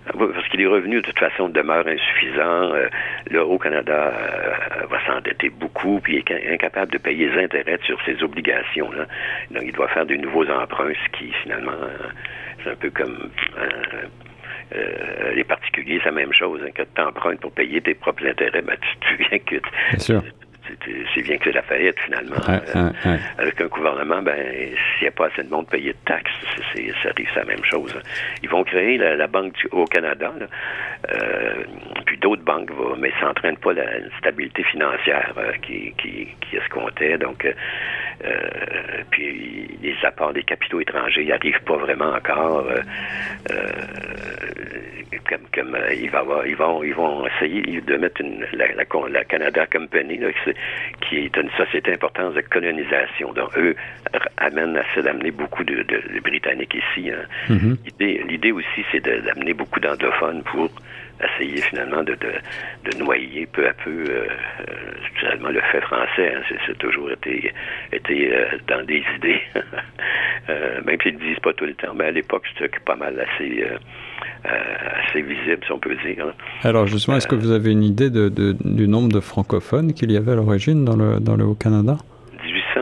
Parce 0.07 0.49
que 0.49 0.57
les 0.57 0.67
revenus, 0.67 1.03
de 1.03 1.07
toute 1.07 1.19
façon, 1.19 1.49
demeurent 1.49 1.87
insuffisants. 1.87 2.75
Euh, 2.75 2.89
le 3.31 3.45
Haut-Canada 3.45 4.13
euh, 4.13 4.87
va 4.87 5.05
s'endetter 5.07 5.51
beaucoup, 5.51 6.01
puis 6.01 6.17
est 6.17 6.53
incapable 6.53 6.93
de 6.93 6.99
payer 6.99 7.29
les 7.29 7.45
intérêts 7.45 7.79
sur 7.85 8.01
ses 8.05 8.23
obligations. 8.23 8.91
Là. 8.93 9.07
Donc, 9.51 9.63
il 9.65 9.73
doit 9.73 9.89
faire 9.89 10.07
de 10.07 10.17
nouveaux 10.17 10.49
emprunts, 10.51 10.93
ce 11.05 11.19
qui, 11.19 11.33
finalement, 11.43 11.73
euh, 11.73 12.09
c'est 12.63 12.71
un 12.71 12.77
peu 12.77 12.91
comme... 12.91 13.31
les 15.35 15.45
particuliers, 15.45 16.01
c'est 16.03 16.11
la 16.11 16.17
même 16.17 16.33
chose. 16.33 16.61
Hein, 16.65 16.71
quand 16.77 16.85
tu 16.95 17.03
empruntes 17.03 17.41
pour 17.41 17.53
payer 17.53 17.81
tes 17.81 17.95
propres 17.95 18.27
intérêts, 18.27 18.63
ben, 18.63 18.77
tu, 18.81 19.17
tu 19.17 19.25
viens 19.29 19.39
que 19.39 19.57
c'est 21.15 21.23
bien 21.23 21.39
que 21.39 21.45
c'est 21.45 21.53
la 21.53 21.63
faillite 21.63 21.99
finalement. 22.01 22.37
Euh, 22.49 22.91
avec 23.39 23.61
un 23.61 23.67
gouvernement, 23.67 24.23
ben 24.23 24.37
s'il 24.37 25.03
n'y 25.03 25.09
a 25.09 25.11
pas 25.11 25.27
assez 25.27 25.43
de 25.43 25.51
monde 25.51 25.69
payé 25.69 25.93
de 25.93 25.99
taxes, 26.05 26.33
ça 26.57 27.09
arrive 27.11 27.29
c'est 27.35 27.41
la 27.41 27.45
même 27.45 27.65
chose. 27.65 27.95
Ils 28.43 28.49
vont 28.49 28.65
créer 28.65 28.99
la, 28.99 29.27
banque 29.27 29.67
au 29.71 29.85
Canada, 29.87 30.33
euh, 31.11 31.65
puis 32.07 32.19
d'autres 32.19 32.43
banques 32.43 32.71
vont, 32.71 32.97
mais 32.97 33.13
ça 33.21 33.27
n'entraîne 33.27 33.57
pas 33.57 33.73
la, 33.73 33.85
stabilité 34.19 34.63
financière 34.65 35.33
euh, 35.37 35.53
qui, 35.63 35.93
qui, 35.99 36.29
qui 36.41 36.57
escomptait. 36.57 37.19
Donc 37.19 37.47
puis 39.11 39.69
les 39.83 39.97
apports 40.05 40.33
des 40.33 40.43
capitaux 40.43 40.81
étrangers 40.81 41.25
n'arrivent 41.25 41.63
pas 41.65 41.77
vraiment 41.77 42.13
encore. 42.15 42.67
comme, 45.29 45.47
comme 45.55 45.79
il 45.95 46.11
va 46.11 46.21
avoir, 46.21 46.47
ils 46.47 46.57
vont 46.57 46.83
ils 46.83 46.95
vont 46.95 47.27
essayer 47.27 47.81
de 47.81 47.97
mettre 47.97 48.21
une, 48.21 48.45
la, 48.53 48.67
la, 48.75 49.25
Canada 49.25 49.67
Company 49.67 50.19
là, 50.19 50.29
qui 51.01 51.19
est 51.19 51.37
une 51.37 51.51
société 51.57 51.93
importante 51.93 52.35
de 52.35 52.41
colonisation. 52.41 53.33
Donc, 53.33 53.57
eux 53.57 53.75
amènent 54.39 54.77
assez 54.77 55.03
d'amener 55.03 55.31
beaucoup 55.31 55.65
de, 55.65 55.85
Britanniques 56.23 56.75
ici. 56.75 57.11
Hein. 57.11 57.25
Mm-hmm. 57.49 58.29
L'idée 58.29 58.53
aussi, 58.53 58.85
c'est 58.91 59.01
d'amener 59.01 59.55
beaucoup 59.55 59.81
d'anglophones 59.81 60.43
pour 60.45 60.71
essayer 61.23 61.61
finalement 61.63 62.03
de, 62.03 62.15
de, 62.15 62.99
noyer 62.99 63.47
peu 63.47 63.69
à 63.69 63.73
peu 63.73 64.05
euh, 64.09 64.27
euh 65.41 65.51
le 65.51 65.61
fait 65.73 65.81
français. 65.81 66.35
Hein. 66.35 66.57
C'est 66.67 66.79
toujours 66.79 67.11
été, 67.11 67.53
été 67.93 68.35
euh, 68.35 68.47
dans 68.69 68.85
des 68.85 69.03
idées, 69.17 69.41
euh, 70.51 70.81
même 70.85 70.99
s'ils 71.03 71.15
ne 71.15 71.21
disent 71.21 71.41
pas 71.41 71.53
tout 71.53 71.65
le 71.65 71.75
temps. 71.75 71.95
Mais 71.95 72.07
à 72.07 72.11
l'époque, 72.11 72.45
c'était 72.59 72.79
pas 72.85 72.97
mal 72.97 73.19
assez, 73.21 73.65
assez 74.45 75.23
visible, 75.23 75.63
si 75.65 75.73
on 75.73 75.79
peut 75.79 75.97
dire. 76.05 76.27
Hein. 76.27 76.33
Alors 76.63 76.87
justement, 76.87 77.17
est-ce 77.17 77.29
que 77.29 77.35
vous 77.35 77.53
avez 77.53 77.71
une 77.71 77.83
idée 77.83 78.11
de, 78.11 78.29
du 78.29 78.89
nombre 78.89 79.13
de 79.13 79.21
francophones 79.21 79.93
qu'il 79.93 80.11
y 80.13 80.17
avait 80.17 80.33
à 80.33 80.37
l'origine 80.37 80.85
dans 80.85 80.97
le, 80.97 81.21
dans 81.21 81.37
le 81.37 81.45
Haut-Canada? 81.45 81.97
1800, 82.45 82.81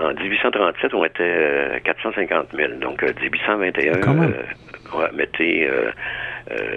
en 0.00 0.12
1837, 0.12 0.94
on 0.94 1.04
était 1.04 1.80
450 1.84 2.46
000. 2.54 2.72
Donc, 2.80 3.02
1821, 3.02 4.32
mettez 5.14 5.68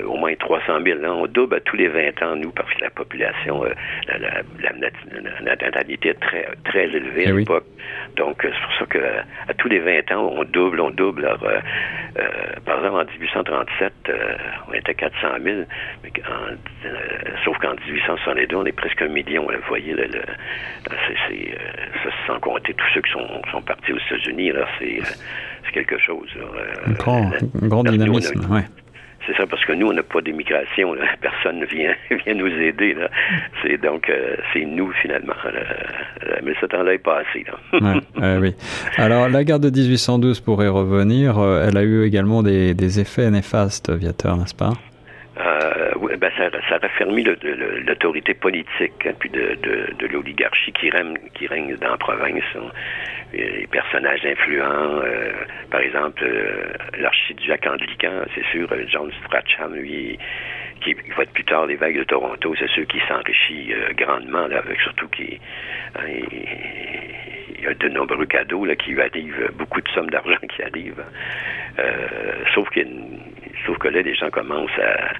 au 0.06 0.16
moins 0.16 0.34
300 0.36 0.80
000. 0.84 1.00
Là, 1.00 1.14
on 1.14 1.28
double 1.28 1.56
à 1.56 1.60
tous 1.60 1.76
les 1.76 1.88
20 1.88 2.24
ans, 2.24 2.36
nous, 2.36 2.52
parce 2.52 2.74
que 2.74 2.82
la 2.82 2.90
population, 2.90 3.64
la, 4.08 4.18
la, 4.18 4.42
la, 4.62 5.56
natalité 5.56 6.10
est 6.10 6.20
très, 6.20 6.48
très 6.64 6.86
élevée 6.86 7.28
à 7.28 7.30
eh 7.32 7.34
l'époque. 7.34 7.66
Donc, 8.16 8.38
c'est 8.42 8.50
pour 8.50 8.74
ça 8.80 8.86
qu'à 8.86 9.24
à 9.48 9.54
tous 9.54 9.68
les 9.68 9.80
20 9.80 10.12
ans, 10.12 10.34
on 10.36 10.44
double, 10.44 10.80
on 10.80 10.90
double. 10.92 11.26
Alors, 11.26 11.40
par 12.66 12.78
exemple, 12.78 13.10
en 13.10 13.20
1837, 13.20 13.94
on 14.70 14.74
était 14.74 14.94
400 14.94 15.28
000, 15.44 15.58
mais 16.04 16.12
sauf 17.44 17.58
qu'en 17.60 17.76
1862, 17.76 18.56
on 18.56 18.66
est 18.66 18.72
presque 18.72 19.02
un 19.02 19.10
million. 19.10 19.44
Vous 19.44 19.68
voyez, 19.68 19.94
le, 19.94 20.08
c'est, 21.08 21.58
ça, 22.04 22.10
sans 22.26 22.40
compter 22.40 22.74
tous 22.74 22.86
ceux 22.94 23.02
qui 23.02 23.12
sont, 23.12 23.42
sont 23.52 23.62
partis 23.62 23.94
aux 23.94 23.98
États-Unis. 23.98 24.52
Alors, 24.52 24.70
c'est 24.80 25.72
quelque 25.74 25.98
chose. 26.00 26.30
un 26.86 26.92
grand, 26.94 27.32
grand 27.56 27.84
dynamisme, 27.84 28.48
oui. 28.50 28.62
C'est 29.28 29.36
ça, 29.36 29.46
parce 29.46 29.64
que 29.66 29.74
nous, 29.74 29.88
on 29.88 29.94
n'a 29.94 30.04
pas 30.04 30.22
d'immigration. 30.22 30.96
Personne 31.22 31.60
ne 31.60 31.66
vient, 31.66 31.94
vient 32.26 32.34
nous 32.34 32.48
aider. 32.48 32.96
C'est 33.62 33.78
donc, 33.78 34.10
euh, 34.10 34.36
c'est 34.54 34.66
nous, 34.66 34.92
finalement. 35.02 35.34
Mais 36.44 36.54
ce 36.62 36.66
temps-là 36.68 36.94
est 36.94 36.98
passé. 37.00 37.46
oui. 37.74 38.56
Alors, 38.98 39.28
la 39.30 39.44
guerre 39.44 39.60
de 39.60 39.70
1812, 39.70 40.40
pour 40.42 40.64
y 40.64 40.68
revenir, 40.68 41.38
euh, 41.38 41.68
elle 41.68 41.78
a 41.78 41.84
eu 41.84 42.06
également 42.06 42.44
des, 42.44 42.74
des 42.74 43.00
effets 43.00 43.30
néfastes, 43.30 43.90
Viateur, 43.90 44.38
n'est-ce 44.38 44.56
pas? 44.56 44.74
Euh, 45.40 45.92
ben 46.20 46.32
ça, 46.38 46.50
ça 46.68 46.78
raffermit 46.82 47.24
l'autorité 47.24 48.34
politique, 48.34 49.06
hein, 49.06 49.12
puis 49.20 49.30
de, 49.30 49.56
de, 49.62 49.94
de 50.00 50.08
l'oligarchie 50.08 50.72
qui 50.74 50.90
règne, 50.90 51.16
qui 51.36 51.48
règne 51.48 51.76
dans 51.78 51.92
la 51.92 51.98
province. 51.98 52.44
Hein. 52.56 52.72
Les 53.34 53.68
personnages 53.70 54.26
influents, 54.26 55.02
euh, 55.04 55.32
par 55.70 55.82
exemple, 55.82 56.24
euh, 56.24 56.74
l'archiduc 56.98 57.66
anglican, 57.68 58.24
c'est 58.34 58.46
sûr, 58.52 58.68
euh, 58.72 58.86
John 58.88 59.12
Strachan, 59.26 59.70
lui, 59.70 60.18
qui 60.82 60.94
va 60.94 61.24
être 61.24 61.34
plus 61.34 61.44
tard 61.44 61.66
l'évêque 61.66 61.98
de 61.98 62.04
Toronto, 62.04 62.56
c'est 62.58 62.70
sûr 62.70 62.88
qui 62.88 63.00
s'enrichit 63.08 63.74
euh, 63.74 63.94
grandement, 63.94 64.48
là, 64.48 64.60
avec 64.60 64.80
surtout 64.82 65.08
qui 65.10 65.40
hein, 65.96 66.08
il, 66.08 67.64
y 67.64 67.68
a 67.68 67.74
de 67.74 67.90
nombreux 67.90 68.26
cadeaux 68.26 68.66
là, 68.66 68.76
qui 68.76 69.00
arrivent, 69.00 69.52
beaucoup 69.56 69.82
de 69.82 69.90
sommes 69.90 70.10
d'argent 70.10 70.38
qui 70.56 70.64
arrivent. 70.64 71.04
sauf 72.54 72.70
qu'il 72.70 72.88
sauf 73.66 73.78
que 73.80 73.90
là, 73.90 74.02
les 74.02 74.16
gens 74.16 74.30
commencent 74.30 74.80
à 74.80 75.14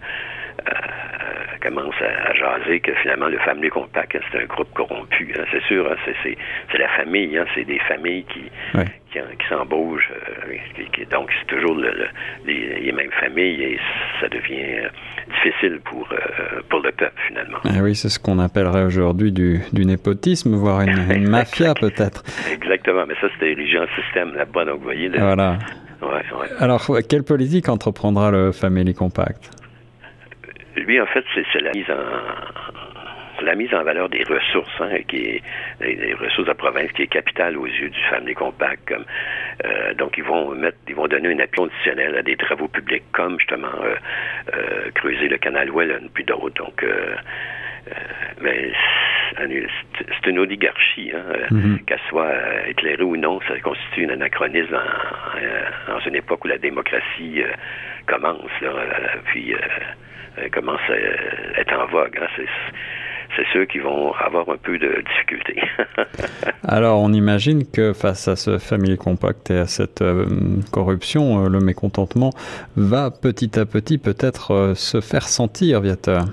commence 1.68 1.96
à, 2.02 2.34
jaser 2.34 2.80
que 2.80 2.94
finalement 3.02 3.28
le 3.28 3.38
Family 3.40 3.70
Compact, 3.70 4.16
hein, 4.16 4.20
c'est 4.32 4.42
un 4.42 4.46
groupe 4.46 4.74
corrompu. 4.74 5.34
Hein, 5.38 5.44
c'est 5.52 5.64
sûr, 5.64 5.90
hein, 5.90 5.96
c'est 6.24 6.78
la 6.78 6.88
famille, 6.90 7.40
c'est 7.56 7.66
des 7.66 7.80
familles 7.80 8.26
qui, 8.26 8.44
qui, 9.12 9.20
s'embauchent. 9.50 10.12
Euh, 10.12 11.06
donc 11.12 11.30
c'est 11.40 11.56
toujours 11.56 11.76
les, 12.46 12.92
mêmes 12.92 13.12
familles 13.20 13.62
et 13.62 13.80
ça 14.20 14.28
devient 14.30 14.86
euh, 14.86 14.90
difficile 15.34 15.80
pour, 15.84 16.08
euh, 16.12 16.62
pour 16.70 16.80
le 16.80 16.92
peuple 16.92 17.20
finalement. 17.28 17.58
Ah 17.66 17.82
oui, 17.82 17.96
c'est 17.96 18.10
ce 18.10 18.20
qu'on 18.20 18.40
appellerait 18.40 18.84
aujourd'hui 18.84 19.32
du, 19.32 19.60
du, 19.74 19.86
népotisme, 19.86 20.56
voire 20.56 20.82
une, 20.82 21.28
mafia 21.30 21.74
peut-être. 21.74 22.24
Exactement, 22.52 23.06
mais 23.08 23.16
ça 23.22 23.28
c'était 23.34 23.52
érigé 23.52 23.78
en 23.80 23.88
système 24.02 24.34
là-bas, 24.36 24.66
donc 24.66 24.78
vous 24.78 24.86
voyez. 24.86 25.10
voilà. 25.10 25.58
Alors, 26.60 26.86
quelle 27.10 27.24
politique 27.24 27.70
entreprendra 27.70 28.30
le 28.30 28.52
Family 28.52 28.94
Compact? 28.94 29.50
Lui, 30.88 31.00
en 31.02 31.06
fait, 31.06 31.24
c'est 31.34 31.62
la 31.62 31.72
mise 31.72 31.90
en 31.92 32.78
la 33.42 33.56
mise 33.56 33.74
en 33.74 33.84
valeur 33.84 34.10
des 34.10 34.24
ressources, 34.24 34.82
hein, 34.82 34.98
qui 35.08 35.18
est 35.18 35.42
des, 35.80 36.14
ressources 36.14 36.46
de 36.46 36.52
la 36.52 36.56
province, 36.56 36.92
qui 36.94 37.04
est 37.04 37.08
capitale 37.08 37.58
aux 37.58 37.66
yeux 37.66 37.90
du 37.90 38.00
Family 38.10 38.34
Compact. 38.34 38.88
Comme, 38.88 39.06
euh, 39.66 39.94
donc, 39.94 40.18
ils 40.18 40.24
vont 40.24 40.52
mettre, 40.56 40.78
ils 40.88 40.96
vont 40.96 41.08
donner 41.08 41.30
un 41.30 41.40
appui 41.40 41.58
conditionnel 41.58 42.18
à 42.18 42.24
des 42.24 42.36
travaux 42.36 42.68
publics, 42.68 43.04
comme 43.12 43.40
justement 43.40 43.68
euh, 43.84 43.96
euh, 44.56 44.92
creuser 44.96 45.28
le 45.28 45.38
canal 45.38 45.70
Welland, 45.72 46.08
puis 46.14 46.24
d'autres. 46.24 46.56
Donc, 46.56 46.86
mais 48.42 48.72
c'est 49.40 50.30
une 50.30 50.40
oligarchie, 50.40 51.12
hein, 51.14 51.24
mm-hmm. 51.52 51.86
qu'elle 51.86 52.00
soit 52.10 52.68
éclairée 52.68 53.04
ou 53.04 53.16
non, 53.16 53.40
ça 53.48 53.58
constitue 53.60 54.06
un 54.06 54.10
anachronisme 54.10 54.78
dans 55.88 56.00
une 56.00 56.16
époque 56.16 56.44
où 56.44 56.48
la 56.50 56.58
démocratie 56.58 57.44
commence. 58.08 58.50
Puis 59.26 59.54
euh, 60.40 60.50
commence 60.52 60.82
à 60.90 61.60
être 61.60 61.74
en 61.74 61.88
vogue. 61.88 62.18
Hein. 62.22 62.44
C'est 63.36 63.46
ceux 63.54 63.66
qui 63.66 63.80
vont 63.80 64.14
avoir 64.14 64.50
un 64.50 64.58
peu 64.58 64.78
de 64.80 65.04
difficulté. 65.08 65.62
Alors, 66.68 67.02
on 67.02 67.12
imagine 67.14 67.70
que 67.70 67.94
face 67.94 68.28
à 68.28 68.36
ce 68.36 68.58
family 68.58 68.98
compact 68.98 69.52
et 69.52 69.60
à 69.60 69.68
cette 69.68 70.02
euh, 70.02 70.26
corruption, 70.72 71.46
euh, 71.46 71.50
le 71.50 71.60
mécontentement 71.60 72.32
va 72.76 73.12
petit 73.12 73.60
à 73.60 73.66
petit 73.66 73.98
peut-être 73.98 74.74
se 74.76 75.02
faire 75.02 75.28
sentir, 75.28 75.82
Viateur. 75.82 76.26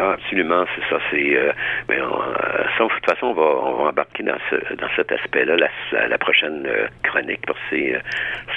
Ah, 0.00 0.12
absolument, 0.12 0.64
c'est 0.76 0.88
ça. 0.88 1.00
C'est, 1.10 1.36
euh, 1.36 1.50
mais 1.88 1.96
euh, 1.96 2.04
de 2.04 2.94
toute 2.94 3.04
façon, 3.04 3.26
on 3.26 3.34
va, 3.34 3.42
on 3.42 3.82
va 3.82 3.90
embarquer 3.90 4.22
dans, 4.22 4.38
ce, 4.48 4.74
dans 4.74 4.86
cet 4.94 5.10
aspect-là 5.10 5.56
la, 5.56 6.08
la 6.08 6.18
prochaine 6.18 6.64
euh, 6.66 6.86
chronique 7.02 7.40
parce 7.46 7.58
que 7.70 7.76
c'est, 7.76 8.00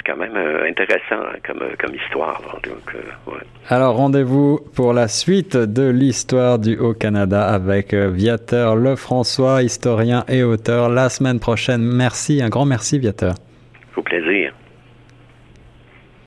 quand 0.06 0.16
même 0.16 0.36
intéressant 0.36 1.22
comme, 1.46 1.62
comme 1.78 1.94
histoire. 1.94 2.40
Donc, 2.64 2.94
ouais. 3.26 3.40
Alors, 3.68 3.96
rendez-vous 3.96 4.60
pour 4.74 4.92
la 4.92 5.08
suite 5.08 5.56
de 5.56 5.88
l'histoire 5.88 6.58
du 6.58 6.76
Haut-Canada 6.76 7.46
avec 7.46 7.94
Viateur 7.94 8.74
Lefrançois, 8.74 9.62
historien 9.62 10.24
et 10.28 10.42
auteur, 10.42 10.88
la 10.88 11.08
semaine 11.08 11.38
prochaine. 11.38 11.82
Merci, 11.82 12.42
un 12.42 12.48
grand 12.48 12.66
merci, 12.66 12.98
Viateur. 12.98 13.34
Au 13.96 14.02
plaisir. 14.02 14.52